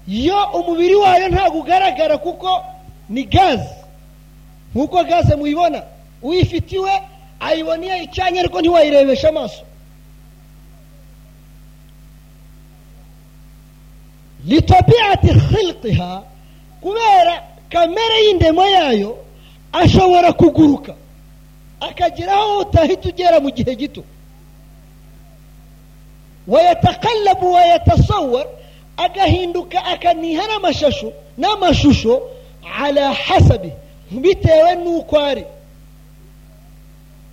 yo 0.08 0.38
umubiri 0.54 0.94
wayo 0.94 1.28
ntabwo 1.28 1.58
ugaragara 1.60 2.18
kuko 2.18 2.64
ni 3.08 3.24
gaze 3.24 3.68
nk'uko 4.74 5.04
gaze 5.04 5.36
muyibona 5.36 5.82
uyifitiwe 6.22 6.92
ayibona 7.40 7.84
iyo 7.84 7.94
ayicanye 7.94 8.40
ariko 8.40 8.60
ntiwayirebesha 8.60 9.28
amaso. 9.28 9.62
Litabiati 14.46 15.28
khilqiha 15.48 16.22
kubera 16.80 17.42
kamere 17.68 18.16
y'indemo 18.24 18.62
yayo 18.66 19.18
ashobora 19.72 20.32
kuguruka. 20.32 20.94
Akagera 21.88 22.32
aho 22.32 22.58
utahita 22.58 23.08
ugera 23.08 23.40
mu 23.40 23.50
gihe 23.50 23.74
gito. 23.76 24.02
Wayatakallabu 26.46 27.52
wayatasawar 27.52 28.46
agahinduka 28.96 29.84
akaniha 29.84 30.46
n'amashusho 30.46 31.12
n'amashusho 31.38 32.22
ala 32.82 33.12
hasabi 33.12 33.72
bitewe 34.10 34.74
n'uko 34.74 35.18
ari. 35.18 35.44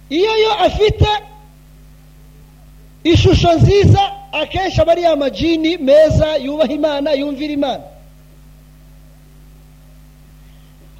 Iyo 0.10 0.34
yo 0.38 0.52
afite 0.54 1.08
ishusho 3.04 3.54
nziza 3.54 4.02
akenshi 4.32 4.82
aba 4.82 4.92
ari 4.92 5.06
amajini 5.06 5.78
meza 5.78 6.36
yubaha 6.38 6.74
imana 6.74 7.14
yumvira 7.14 7.54
imana. 7.54 7.84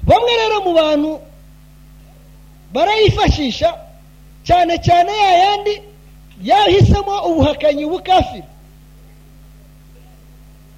Bamwe 0.02 0.32
rero 0.36 0.60
mu 0.64 0.72
bantu 0.74 1.20
barayifashisha 2.74 3.70
cyane 4.46 4.78
cyane 4.86 5.12
ya 5.24 5.32
yandi 5.44 5.74
yahisemo 6.42 7.14
ubuhakanyi 7.28 7.84
ubukafiri 7.84 8.44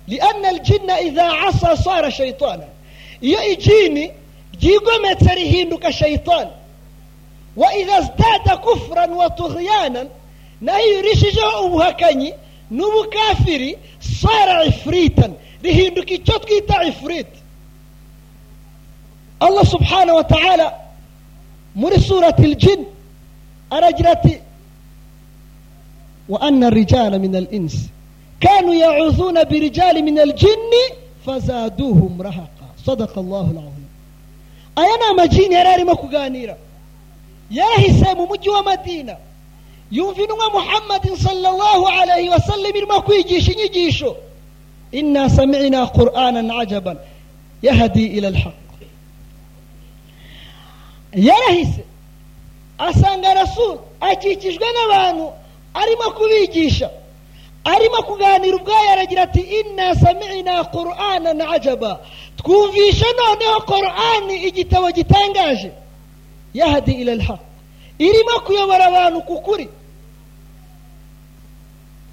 lianna 0.08 0.48
aljinna 0.48 1.00
idha 1.00 1.26
asa 1.48 1.76
sara 1.76 2.10
shaitana 2.10 2.64
iyo 3.20 3.40
ijini 3.52 4.10
ryigometse 4.60 5.34
rihinduka 5.34 5.92
shaitani 5.92 6.50
wa 7.56 7.74
idha 7.74 8.00
zdada 8.00 8.56
kufran 8.56 9.10
wa 9.12 9.30
tughyanan 9.30 10.08
naho 10.60 10.80
iyo 10.80 10.98
urishijeho 10.98 11.64
ubuhakanyi 11.66 12.34
n'ubukafiri 12.70 13.78
sara 14.20 14.64
ifritan 14.64 15.34
rihinduka 15.62 16.10
icyo 16.14 16.38
twita 16.38 16.84
ifriti 16.84 17.40
allah 19.40 19.66
subhanahu 19.66 20.16
wa 20.16 20.24
ta'ala 20.24 20.66
muri 21.80 22.00
surati 22.00 22.42
aljin 22.50 22.80
aragira 23.70 24.10
ati 24.16 24.34
wa 26.28 26.38
anna 26.48 26.70
rijala 26.70 27.18
min 27.18 27.36
al-ins 27.36 27.76
kanu 28.40 28.72
ya'udhuna 28.84 29.44
birijali 29.50 30.02
min 30.02 30.18
al-jinni 30.18 30.84
fazaduhum 31.24 32.12
rahaqa. 32.22 32.66
Sadaqa 32.86 33.20
allahu 33.24 33.50
al-azim 33.54 33.88
aya 34.76 34.94
ni 35.00 35.04
amajini 35.10 35.54
yari 35.54 35.68
arimo 35.74 35.94
kuganira. 36.02 36.56
Yarahise 37.50 38.14
mu 38.16 38.26
mujyi 38.30 38.48
wa 38.50 38.62
madina. 38.62 39.16
Yumva 39.90 40.20
intumwa 40.22 40.50
muhammadin 40.58 41.16
sallallahu 41.16 41.84
alayhi 42.00 42.28
wa 42.28 42.40
sallam 42.40 42.72
irimo 42.76 43.00
kwigisha 43.06 43.52
inyigisho. 43.52 44.16
Inna 44.92 45.28
sami'na 45.30 45.86
qur'anan 45.98 46.50
ajaban 46.50 46.98
yahdi 47.62 48.04
ila 48.16 48.28
yarahise. 51.16 51.84
Asanga 52.78 53.34
rasul 53.34 53.78
akikijwe 54.00 54.66
n'abantu 54.74 55.32
arimo 55.74 56.10
kubigisha. 56.10 56.90
Arimo 57.64 58.02
kuganira 58.02 58.56
ubwayo 58.56 58.90
aragira 58.92 59.22
ati 59.22 59.40
inna 59.40 59.94
sami'na 59.94 60.64
qur'anan 60.64 61.40
ajaba. 61.40 62.00
Twumvisha 62.36 63.06
noneho 63.18 63.60
qur'ani 63.60 64.34
igitabo 64.48 64.90
gitangaje. 64.92 65.70
Yahdi 66.54 66.92
ila 66.92 67.12
alhaq. 67.12 67.40
Irimo 67.98 68.40
kuyobora 68.46 68.86
abantu 68.86 69.20
ku 69.22 69.40
kuri. 69.40 69.68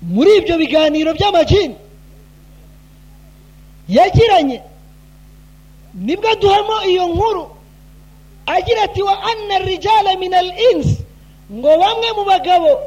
Muri 0.01 0.37
ibyo 0.37 0.57
biganiro 0.57 1.13
by'amajini. 1.13 1.75
Yagiranye. 3.89 4.61
Nibwo 5.93 6.35
duhamo 6.35 6.83
iyo 6.89 7.07
nkuru. 7.07 7.52
Agira 8.45 8.83
ati 8.83 9.01
wa 9.01 9.17
anna 9.23 9.65
rijala 9.65 10.19
min 10.19 10.33
al 10.33 10.51
ins 10.71 10.87
ngo 11.51 11.69
bamwe 11.77 12.09
mu 12.17 12.23
bagabo 12.25 12.79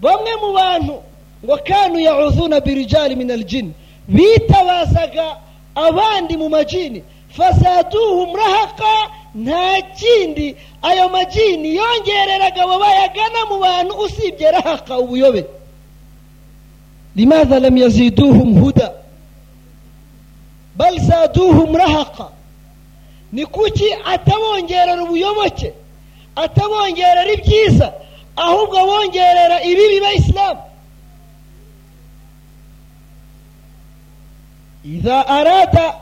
bamwe 0.00 0.32
mu 0.42 0.52
bantu 0.52 0.94
ngo 1.44 1.56
kanu 1.68 1.98
yaudhuna 2.00 2.60
birijali 2.60 3.16
min 3.16 3.30
al 3.30 3.44
jin 3.44 3.72
bitabazaga 4.08 5.36
abandi 5.74 6.36
mu 6.36 6.48
majini. 6.48 7.02
Fazaduhum 7.36 8.36
rahaqa 8.36 9.10
nta 9.34 9.82
kindi 9.98 10.56
ayo 10.82 11.08
majini 11.08 11.76
yongereraga 11.76 12.62
abo 12.64 12.78
bayagana 12.78 13.40
mu 13.50 13.56
bantu 13.60 13.94
usibye 14.04 14.50
rahaqa 14.50 14.98
ubuyobe. 14.98 15.44
Limadha 17.16 17.60
lam 17.60 17.76
yaziduhum 17.76 18.60
huda? 18.60 18.92
Bal 20.76 20.98
zaduhum 21.00 21.76
rahaqa? 21.76 22.32
Ni 23.32 23.46
kuki 23.46 23.88
atabongerera 24.04 25.02
ubuyoboke? 25.02 25.72
Atabongerera 26.36 27.32
ibyiza? 27.32 27.92
Ahubwo 28.36 28.78
abongerera 28.78 29.62
ibibi 29.64 30.00
bayisilamu 30.00 30.60
idha 34.84 35.26
arada 35.28 35.94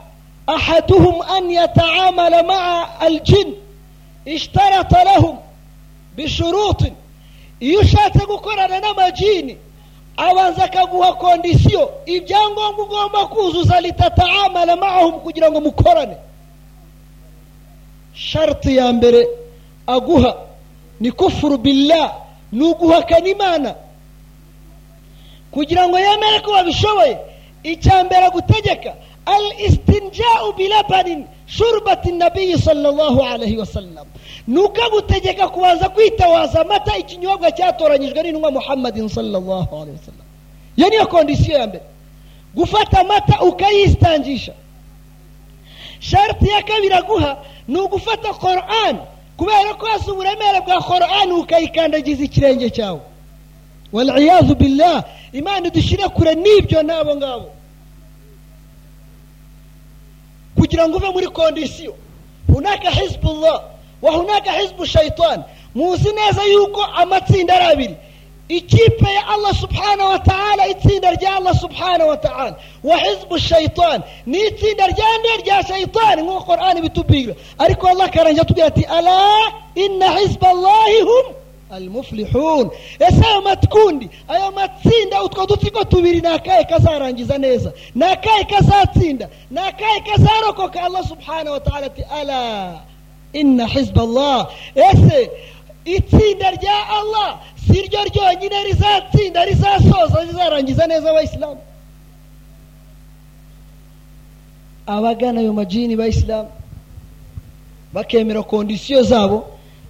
ahaduhum 0.47 1.21
an 1.21 1.49
yataamala 1.51 2.43
maa 2.43 2.87
aljin 2.99 3.55
ishtarata 4.25 5.03
lahum 5.03 5.37
bishurutin 6.15 6.93
iyo 7.59 7.79
ushatse 7.79 8.19
gukorana 8.25 8.79
n'amajini 8.79 9.57
abanza 10.17 10.63
akaguha 10.63 11.13
kondisiyo 11.13 11.91
ibyangombwa 12.05 12.83
ugomba 12.85 13.27
kuzuza 13.27 13.81
litataamala 13.81 14.75
maahum 14.75 15.19
kugira 15.19 15.51
ngo 15.51 15.61
mukorane. 15.61 16.17
Sharti 18.15 18.75
ya 18.77 18.93
mbere 18.93 19.27
aguha 19.87 20.35
ni 20.99 21.11
kufuru 21.11 21.57
billah 21.57 22.13
ni 22.51 22.63
uguhakana 22.63 23.27
imana 23.29 23.75
kugira 25.51 25.87
ngo 25.87 25.99
yemere 25.99 26.39
ko 26.39 26.51
babishoboye 26.51 27.17
icya 27.63 28.03
mbere 28.03 28.25
agutegeka 28.25 28.93
al 29.25 29.43
istinjau 29.67 30.53
bilabanin 30.57 31.25
shurbati 31.47 32.11
nabiyi 32.11 32.57
sallallahu 32.59 33.23
alaihi 33.23 33.57
wasallam 33.57 34.05
ni 34.47 34.59
uko 34.59 34.81
agutegeka 34.83 35.47
kubanza 35.47 35.89
kwitawaza 35.89 36.61
amata 36.61 36.97
ikinyobwa 36.97 37.51
cyatoranyijwe 37.51 38.23
n'intumwa 38.23 38.51
muhammadin 38.51 39.09
sallallahu 39.09 39.75
alaihi 39.75 39.97
wasallam 39.99 40.25
iyo 40.77 40.89
niyo 40.89 41.07
kondisiyo 41.07 41.57
ya 41.57 41.67
mbere. 41.67 41.83
Gufata 42.55 42.99
amata 42.99 43.41
ukayisitangisha 43.41 44.53
sharti 45.99 46.47
ya 46.49 46.63
kabiri 46.63 46.93
aguha 46.93 47.37
ni 47.67 47.79
ugufata 47.79 48.33
korani 48.33 48.99
kubera 49.37 49.73
ko 49.73 49.85
hasi 49.85 50.11
uburemere 50.11 50.61
bwa 50.61 50.81
korani 50.81 51.31
ukayikandagiza 51.31 52.23
ikirenge 52.23 52.69
cyawe. 52.69 52.99
Waliyazu 53.91 54.55
billah. 54.55 55.03
Imana 55.33 55.67
idushyire 55.67 56.07
kure 56.09 56.35
n'ibyo 56.35 56.83
n'abo 56.83 57.15
ngabo. 57.15 57.51
Kugira 60.55 60.87
ngo 60.89 60.97
uve 60.97 61.09
muri 61.09 61.27
kondisiyo. 61.27 61.95
Hunaka 62.53 62.89
hizbullah. 62.91 63.61
Wa 64.01 64.11
hunaka 64.11 64.51
hizbu 64.51 64.85
shaitan 64.85 65.43
muzi 65.75 66.09
neza 66.13 66.43
yuko 66.43 66.83
amatsinda 66.83 67.53
ari 67.55 67.65
abiri. 67.65 67.95
Ikipe 68.49 69.13
ya 69.13 69.27
allah 69.27 69.53
subhanahu 69.55 70.09
wa 70.09 70.19
ta'ala 70.19 70.67
itsinda 70.67 71.11
rya 71.11 71.35
allah 71.35 71.53
subhanahu 71.55 72.09
wa 72.09 72.17
ta'ala. 72.17 72.55
Wa 72.83 72.97
hizbu 72.97 73.39
shaitan 73.39 74.03
ni 74.25 74.37
itsinda 74.47 74.87
rya 74.87 75.17
nde 75.19 75.43
rya 75.43 75.63
shaitani 75.63 76.21
nk'uko 76.21 76.43
qur'ani 76.45 76.81
bitubwira 76.81 77.35
ariko 77.57 77.87
allah 77.87 78.05
akarangira 78.05 78.41
atubwira 78.41 78.67
ati 78.67 78.83
ala 78.85 79.51
inna 79.75 80.17
hizba 80.17 80.49
allahi 80.49 81.01
hum 81.01 81.33
almuflihun. 81.71 82.69
Ese 82.99 83.25
ayo 83.27 83.41
matikundi 83.41 84.09
ayo 84.27 84.51
matsinda 84.51 85.23
utwo 85.23 85.45
dutsiko 85.45 85.83
tubiri 85.83 86.21
ni 86.21 86.27
akahe 86.27 86.63
kazarangiza 86.63 87.37
neza? 87.37 87.73
Ni 87.95 88.05
akahe 88.05 88.43
kazatsinda? 88.43 89.29
Ni 89.51 89.59
akahe 89.59 89.99
kazarokoka? 89.99 90.83
Allah 90.83 91.03
subhanahu 91.07 91.51
wa 91.51 91.59
ta'ala 91.59 91.85
ati 91.85 92.03
ala 92.03 92.79
inna 93.33 93.65
hizba 93.67 94.01
allah 94.01 94.47
ese 94.75 95.31
itsinda 95.85 96.51
rya 96.51 96.89
allah 96.89 97.39
si 97.67 97.81
ryo 97.81 98.03
ryonyine 98.03 98.63
rizatsinda 98.63 99.45
rizasoza 99.45 100.23
rizarangiza 100.23 100.87
neza 100.87 101.09
abayisilamu. 101.09 101.57
Abagana 104.87 105.39
ayo 105.41 105.53
majini 105.53 105.95
bayisilamu 105.95 106.49
bakemera 107.93 108.43
kondisiyo 108.43 109.03
zabo 109.03 109.47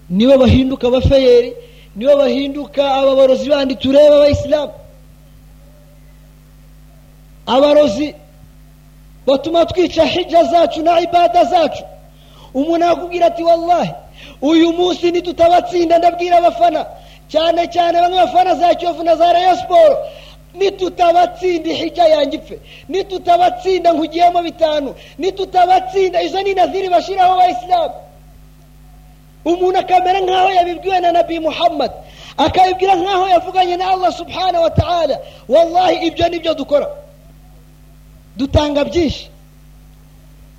nibo 0.10 0.38
bahinduka 0.38 0.88
abafeyeri 0.88 1.54
nibo 1.96 2.16
bahinduka 2.18 2.94
ababarozi 2.96 3.50
bandi 3.50 3.76
tureba 3.76 4.16
abayisilamu. 4.16 4.72
Abarozi 7.46 8.16
batuma 9.26 9.66
twica 9.66 10.06
hijja 10.06 10.44
zacu 10.44 10.84
na 10.84 11.00
ibada 11.00 11.44
zacu. 11.46 11.84
Umuntu 12.54 12.86
akubwira 12.86 13.26
ati 13.26 13.44
wallahi 13.44 13.92
uyu 14.42 14.74
munsi 14.74 15.12
nitutabatsinda 15.12 15.98
ndabwira 15.98 16.38
abafana. 16.38 16.86
Cyane 17.28 17.68
cyane 17.68 18.02
bamwe 18.02 18.18
bafana 18.18 18.56
za 18.56 18.76
kiyovu 18.76 19.04
na 19.04 19.16
za 19.16 19.34
rayo 19.34 19.56
siporo 19.58 19.98
nitutabatsinda 20.54 21.70
ihijya 21.70 22.08
yanjye 22.08 22.38
ipfe. 22.38 22.60
Nitutabatsinda 22.90 23.94
nkugiyemo 23.94 24.42
bitanu. 24.42 24.96
Nitutabatsinda 25.18 26.22
izo 26.22 26.42
ni 26.42 26.54
naziri 26.54 26.90
bashyiraho 26.90 27.34
abayisilamu 27.34 27.94
umuntu 29.46 29.80
akamera 29.80 30.20
nk'aho 30.22 30.50
yabibwiwe 30.50 31.00
na 31.00 31.12
nabi 31.12 31.40
muhammad. 31.40 31.92
Akabibwira 32.38 32.96
nk'aho 32.96 33.28
yavuganye 33.28 33.76
na 33.78 33.88
allah 33.92 34.14
subhanahu 34.14 34.64
wa 34.64 34.70
ta'ala. 34.70 35.20
Wallahi 35.50 36.08
ibyo 36.08 36.30
ni 36.30 36.40
byo 36.40 36.54
dukora. 36.54 36.88
Dutanga 38.38 38.84
byinshi. 38.84 39.30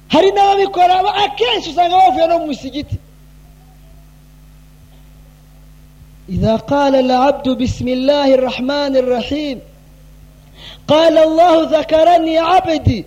Hari 0.08 0.30
n'ababikora 0.30 0.94
akenshi 1.24 1.70
usanga 1.70 1.96
bavuye 1.96 2.26
no 2.26 2.38
mu 2.38 2.46
misigiti. 2.46 2.96
إذا 6.28 6.56
قال 6.56 6.94
العبد 6.96 7.48
بسم 7.48 7.88
الله 7.88 8.34
الرحمن 8.34 8.96
الرحيم 8.96 9.60
قال 10.88 11.18
الله 11.18 11.78
ذكرني 11.80 12.38
عبدي 12.38 13.04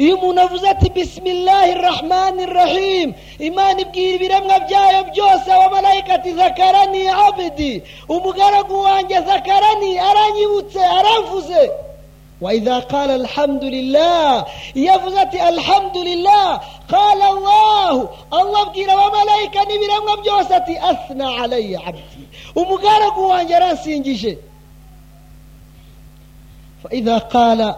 iyo 0.00 0.16
umuntu 0.16 0.40
avuze 0.40 0.68
ati 0.68 0.90
bisimilahi 0.90 1.74
rahmani 1.74 2.46
rahim 2.46 3.14
imana 3.38 3.80
ibwira 3.80 4.14
ibiremwa 4.16 4.58
byayo 4.60 5.04
byose 5.12 5.52
abamarayika 5.52 6.14
ati 6.14 6.32
zakarani 6.34 7.08
abedi 7.08 7.82
umugaragu 8.08 8.80
wanjye 8.80 9.16
zakarani 9.20 9.98
aranyibutse 9.98 10.80
aravuze 10.98 11.70
وإذا 12.40 12.78
قال 12.78 13.10
الحمد 13.10 13.64
لله 13.64 14.44
يفزت 14.76 15.34
الحمد 15.34 15.96
لله 15.96 16.60
قال 16.92 17.22
الله 17.22 18.08
الله 18.32 18.64
بكير 18.64 18.88
وملائكة 18.90 19.60
نبي 19.62 19.86
لهم 19.90 20.06
بجوستي 20.20 20.90
أثنى 20.90 21.24
علي 21.40 21.76
عبدي. 21.76 22.24
umugaragu 22.54 23.28
wanjye 23.28 23.56
aransingije 23.56 24.38
idha 26.90 27.20
qala 27.20 27.76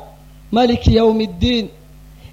maliki 0.53 0.97
yawmiddin. 0.97 1.69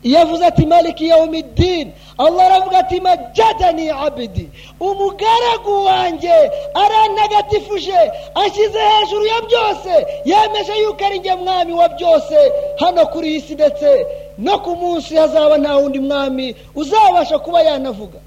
Iyo 0.04 0.20
avuze 0.22 0.46
ati 0.46 0.66
maliki 0.66 1.08
yawmiddin. 1.08 1.92
Allah 2.18 2.46
aravuga 2.46 2.78
ati 2.80 3.02
majadani 3.02 3.90
abidi 3.90 4.50
umugaragu 4.80 5.86
wanjye 5.86 6.52
arantagatifuje 6.74 8.12
ashyize 8.36 8.80
hejuru 8.80 9.26
ya 9.26 9.42
byose. 9.42 10.06
Yemeje 10.26 10.74
yuko 10.82 11.06
ari 11.06 11.20
njye 11.20 11.36
mwami 11.36 11.74
wa 11.74 11.90
byose. 11.90 12.52
Hano 12.80 13.06
kuri 13.06 13.30
iyi 13.30 13.42
si 13.42 13.54
ndetse 13.56 14.06
no 14.38 14.60
ku 14.60 14.76
munsi 14.76 15.16
hazaba 15.16 15.58
nta 15.58 15.76
wundi 15.78 16.00
mwami 16.00 16.56
uzabasha 16.76 17.40
kuba 17.40 17.62
yanavuga. 17.62 18.20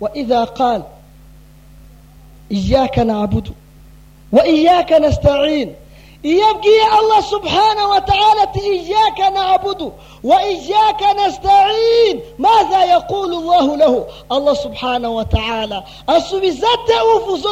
Wa 0.00 0.14
idha 0.16 0.46
qala 0.46 0.84
iyaka 2.50 3.04
nabudu 3.04 3.52
wa 4.32 4.46
iyaka 4.48 4.98
nasta'in 4.98 5.74
iyo 6.22 6.46
abwiye 6.50 6.82
allah 6.98 7.22
subhanahu 7.22 7.90
wa 7.90 8.00
ta'ala 8.00 8.42
ati 8.42 8.60
iyaka 8.60 9.30
nabudu 9.30 9.92
wa 10.22 10.42
iyaka 10.46 11.14
nasta'in 11.14 12.20
madha 12.38 12.84
yaqulu 12.84 13.36
allahu 13.38 13.76
lahu 13.76 14.06
allah 14.30 14.56
subhanahu 14.56 15.16
wa 15.16 15.24
ta'ala 15.24 15.84
asubiza 16.06 16.66
ate 16.74 16.94
uvuze 17.16 17.48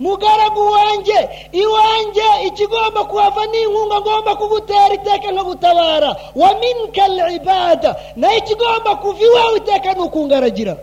mugaragu 0.00 0.62
wanjye 0.76 1.18
iwanjye 1.52 2.28
ikigomba 2.48 3.04
kuhava 3.04 3.46
ni 3.46 3.58
inkunga 3.62 4.00
ngomba 4.00 4.32
kugutera 4.40 4.94
iteka 4.94 5.32
no 5.32 5.44
gutabara. 5.44 6.16
Wa 6.34 6.50
minke 6.60 7.02
ribada 7.28 7.96
na 8.16 8.32
yo 8.32 8.38
ikigomba 8.38 8.96
kuva 9.02 9.22
iwawe 9.24 9.56
iteka 9.58 9.92
ni 9.92 10.00
ukungaragira. 10.00 10.76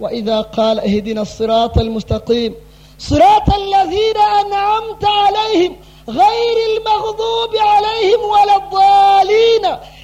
Wa 0.00 0.12
iza 0.12 0.44
kara 0.44 0.84
ehidi 0.84 1.14
na 1.14 1.24
sirata 1.24 1.80
ari 1.80 1.90
mustakwimu 1.90 2.56
sirata 2.98 3.52
ari 3.54 3.66
lazira 3.70 4.24
anahamuta 4.40 5.08
arayihima 5.26 5.76
gahirima 6.06 6.90
hudubi 7.02 7.58
arayihima 7.58 8.26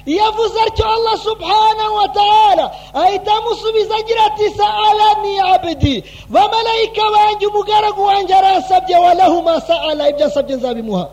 يفزرت 0.06 0.80
الله 0.80 1.16
سبحانه 1.16 1.88
وتعالى 2.00 2.70
أي 2.96 3.18
تمس 3.18 3.60
بزجرة 3.74 4.38
سألني 4.58 5.40
عبدي 5.40 6.04
وملائكة 6.30 7.02
وانجو 7.14 7.48
مقرق 7.60 7.98
وانجرى 7.98 8.62
سبجة 8.68 9.00
وله 9.00 9.40
ما 9.40 9.58
سأل 9.58 10.00
إبجا 10.02 10.28
سبجا 10.28 10.56
زابمها 10.56 11.08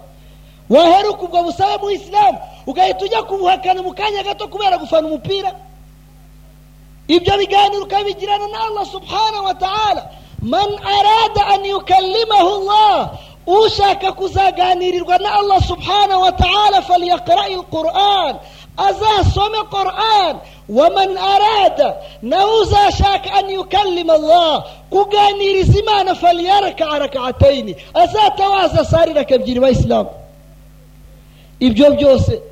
waheruka 0.69 1.21
ubwo 1.23 1.43
busabe 1.43 1.77
mu 1.83 1.89
isilamu 1.91 2.37
ugahita 2.67 3.05
ujya 3.05 3.23
kubuhakana 3.23 3.81
mu 3.83 3.93
kanya 3.93 4.23
gato 4.23 4.47
kubera 4.47 4.77
gufana 4.77 5.07
umupira 5.07 5.51
ibyo 7.07 7.37
biganiro 7.37 7.83
ukabigirana 7.83 8.47
na 8.47 8.59
allah 8.67 8.85
subhanahu 8.85 9.45
wa 9.45 9.53
ta'ala 9.53 10.09
man 10.41 10.69
arada 10.97 11.41
an 11.53 11.65
yukallimahu 11.65 12.49
allah 12.57 13.11
ushaka 13.47 14.11
kuzaganirirwa 14.11 15.17
na 15.17 15.33
allah 15.33 15.61
subhanahu 15.61 16.21
wa 16.21 16.31
ta'ala 16.31 16.81
falyaqra'i 16.81 17.53
alquran 17.53 18.35
azasome 18.88 19.58
quran 19.70 20.36
waman 20.68 21.16
arada 21.18 21.96
nawe 22.22 22.52
uzashaka 22.62 23.32
an 23.38 23.50
yukallima 23.50 24.12
allah 24.14 24.64
kuganiriza 24.90 25.78
imana 25.80 26.14
falyarkaa 26.14 26.98
rakataini 26.98 27.76
azatawaza 27.94 28.84
sari 28.84 29.12
raka 29.12 29.34
ebyiri 29.34 29.60
bayisilamu 29.60 30.10
ibyo 31.60 31.90
byose 31.90 32.42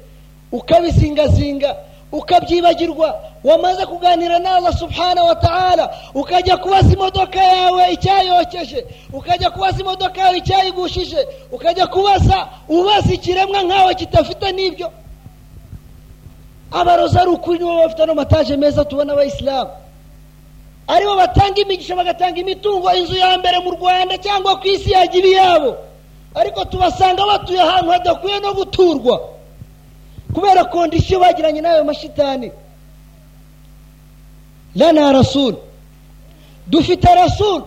ukabisingasinga 0.53 1.77
ukabyibagirwa 2.13 3.21
wamaze 3.45 3.87
kuganira 3.87 4.39
na 4.39 4.55
allah 4.55 4.73
subhanahu 4.79 5.29
wa 5.29 5.35
ta'ala 5.35 5.95
ukajya 6.15 6.57
kubaza 6.57 6.93
imodoka 6.93 7.43
yawe 7.45 7.93
icyayokeje 7.93 8.87
ukajya 9.13 9.51
kubaza 9.51 9.81
imodoka 9.81 10.21
yawe 10.21 10.39
icyayigushije 10.39 11.29
ukajya 11.53 11.87
kubaza 11.87 12.49
ubaza 12.69 13.13
ikiremwa 13.15 13.63
nkawe 13.63 13.95
kidafite 13.95 14.53
n'ibyo 14.53 14.91
abarozi 16.73 17.19
ari 17.19 17.31
ukuri 17.31 17.59
nibo 17.59 17.77
bafite 17.83 18.07
n'amataje 18.07 18.57
meza 18.57 18.85
tubona 18.85 19.13
abayisilamu 19.13 19.71
ari 20.89 21.05
bo 21.07 21.17
batanga 21.17 21.61
imigisha 21.61 21.97
bagatanga 21.97 22.41
imitungo 22.41 22.93
inzu 22.95 23.15
ya 23.17 23.39
mbere 23.39 23.59
mu 23.65 23.71
rwanda 23.77 24.19
cyangwa 24.19 24.57
ku 24.61 24.67
isi 24.69 24.91
yagira 24.93 25.29
iyabo 25.29 25.77
ariko 26.35 26.65
tubasanga 26.65 27.27
batuye 27.27 27.61
ahantu 27.61 27.91
hadakwiye 27.91 28.39
no 28.41 28.55
guturwa. 28.55 29.21
Kubera 30.35 30.65
kondisiyo 30.65 31.21
bagiranye 31.21 31.61
n'ayo 31.61 31.85
mashitani. 31.85 32.53
Lana 34.77 35.13
rasul. 35.13 35.57
Dufite 36.67 37.09
rasul. 37.15 37.63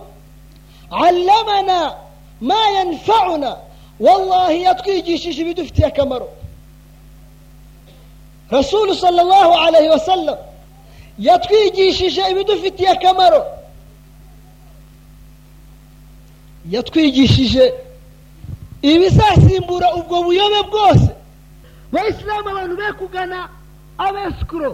Allamana 0.90 1.94
ma 2.40 2.54
yanfauna. 2.76 3.56
Wallahi 4.00 4.62
yatwigishije 4.62 5.42
ibidufitiye 5.42 5.86
akamaro. 5.86 6.28
Rasulu 8.52 8.94
sallallahu 8.94 9.52
alayhi 9.66 9.88
wa 9.88 9.98
sallam 10.08 10.36
yatwigishije 11.18 12.22
ibidufitiye 12.32 12.88
akamaro 12.94 13.42
yatwigishije 16.70 17.64
ibizasimbura 18.82 19.88
ubwo 19.98 20.16
buyobe 20.22 20.60
bwose 20.70 21.10
bayisilamu 21.92 22.48
abantu 22.50 22.74
be 22.80 22.86
kugana 23.00 23.38
abesikuro 23.98 24.70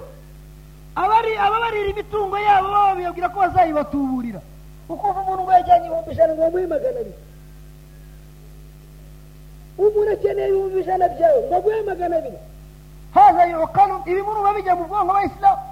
ababarira 0.96 1.88
imitungo 1.92 2.36
yabo 2.38 2.68
baba 2.68 2.94
bababwira 2.94 3.28
ko 3.32 3.36
bazayibatuburira 3.42 4.40
ukumva 4.88 5.20
umuntu 5.22 5.42
ngo 5.42 5.52
yajyanye 5.56 5.86
ibihumbi 5.86 6.10
ijana 6.12 6.32
ngo 6.34 6.42
bamuhe 6.42 6.66
magana 6.66 6.98
abiri 7.00 7.14
umuntu 9.78 10.10
akeneye 10.14 10.48
ibihumbi 10.48 10.78
ijana 10.82 11.04
byawe 11.14 11.38
ngo 11.46 11.54
aguhe 11.58 11.78
magana 11.90 12.14
abiri 12.20 12.38
haza 13.14 13.44
yukalu 13.44 13.94
ibi 14.06 14.22
murumva 14.22 14.54
bijya 14.54 14.74
mu 14.76 14.84
bwonko 14.84 15.12
bayisilamu 15.14 15.62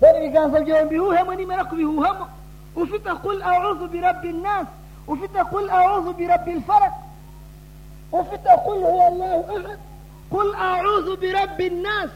dore 0.00 0.18
ibiganza 0.18 0.60
byawe 0.60 0.84
mbihuhemo 0.84 1.34
nimara 1.34 1.64
kubihuhamo 1.64 2.26
ufite 2.76 3.10
kul 3.22 3.42
auzu 3.42 3.86
birabbi 3.88 4.32
nnas 4.32 4.66
ufite 5.06 5.44
kul 5.50 5.70
auzu 5.70 6.12
birabbi 6.12 6.52
lfarak 6.52 6.92
ufite 8.12 8.50
kul 8.64 8.78
huwa 8.82 9.06
allahu 9.06 9.44
ahad 9.56 9.78
kul 10.30 10.54
auzu 10.54 11.16
birabbi 11.16 11.70
nnas 11.70 12.10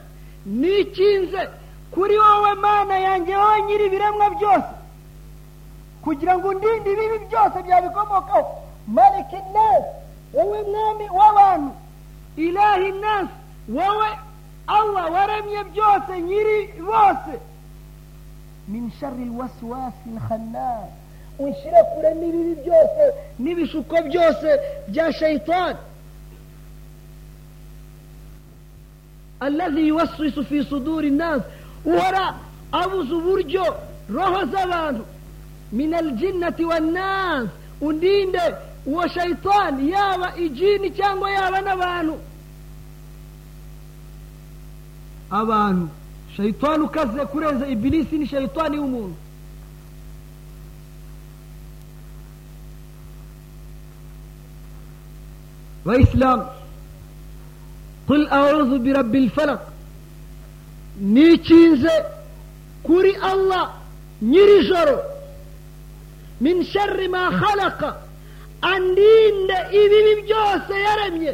nikinze 0.46 1.48
kuri 1.90 2.18
wowe 2.18 2.54
mana 2.54 2.98
yanjye 2.98 3.36
wowe 3.36 3.62
nyiri 3.62 3.86
ibiremwa 3.86 4.30
byose 4.30 4.72
kugira 6.04 6.38
ngo 6.38 6.48
undinde 6.48 6.92
ibibi 6.92 7.18
byose 7.28 7.62
byabikomokaho 7.62 8.42
maliki 8.86 9.36
nnas 9.50 9.82
wowe 10.34 10.62
mwami 10.62 11.06
w'abantu 11.18 11.72
ilahi 12.46 12.88
nnas 12.92 13.28
wowe 13.76 14.08
allah 14.66 15.04
waremye 15.14 15.60
byose 15.72 16.12
nyiri 16.28 16.58
bose 16.88 17.34
min 18.68 18.90
shari 19.00 19.24
lwaswasi 19.24 20.08
lkhannas 20.16 20.88
unshyire 21.38 21.80
kure 21.94 22.10
n'ibibi 22.18 22.54
byose 22.64 23.02
n'ibishuko 23.42 23.96
byose 24.08 24.48
bya 24.88 25.12
shayitani 25.12 25.78
alladhi 29.40 29.88
yuwaswisu 29.88 30.44
fi 30.44 30.64
suduri 30.64 31.10
nnas 31.10 31.42
uhora 31.84 32.34
abuze 32.72 33.12
uburyo 33.14 33.64
roho 34.14 34.40
z'abantu 34.52 35.04
min 35.72 35.94
aljinnati 35.94 36.64
wannas 36.64 37.48
undinde 37.80 38.40
uwo 38.86 39.08
shayitani 39.08 39.90
yaba 39.90 40.36
ijini 40.36 40.90
cyangwa 40.90 41.30
yaba 41.30 41.60
n'abantu 41.60 42.14
abantu 45.31 45.87
shayitani 46.35 46.83
ukaze 46.83 47.25
kurenza 47.31 47.65
ibilisi 47.67 48.17
ni 48.17 48.27
shayitani 48.27 48.75
w'umuntu 48.79 49.15
bayisilamu 55.85 56.45
قل 58.09 58.27
أعوذ 58.29 58.77
برب 58.79 59.15
الفلق 59.15 59.59
nikinze 61.01 62.05
kuri 62.83 63.15
allah 63.17 63.71
nyirijoro 64.21 64.97
min 66.41 66.63
sharri 66.63 67.07
ma 67.07 67.31
khalaqa 67.31 67.97
andinde 68.61 69.57
ibibi 69.81 70.13
byose 70.27 70.73
yaremye 70.87 71.33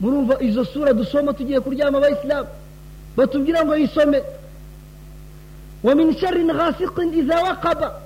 Murumva 0.00 0.34
izo 0.40 0.64
sura 0.64 0.92
dusoma 0.92 1.32
tugiye 1.32 1.60
kuryama 1.60 1.98
abayisilamu 1.98 2.48
batubwira 3.16 3.64
ngo 3.64 3.76
yisome. 3.76 4.22
Wa 5.82 5.94
min 5.94 6.16
sharri 6.18 6.44
ghasiqin 6.44 7.12
idha 7.18 7.36
waqaba. 7.42 8.00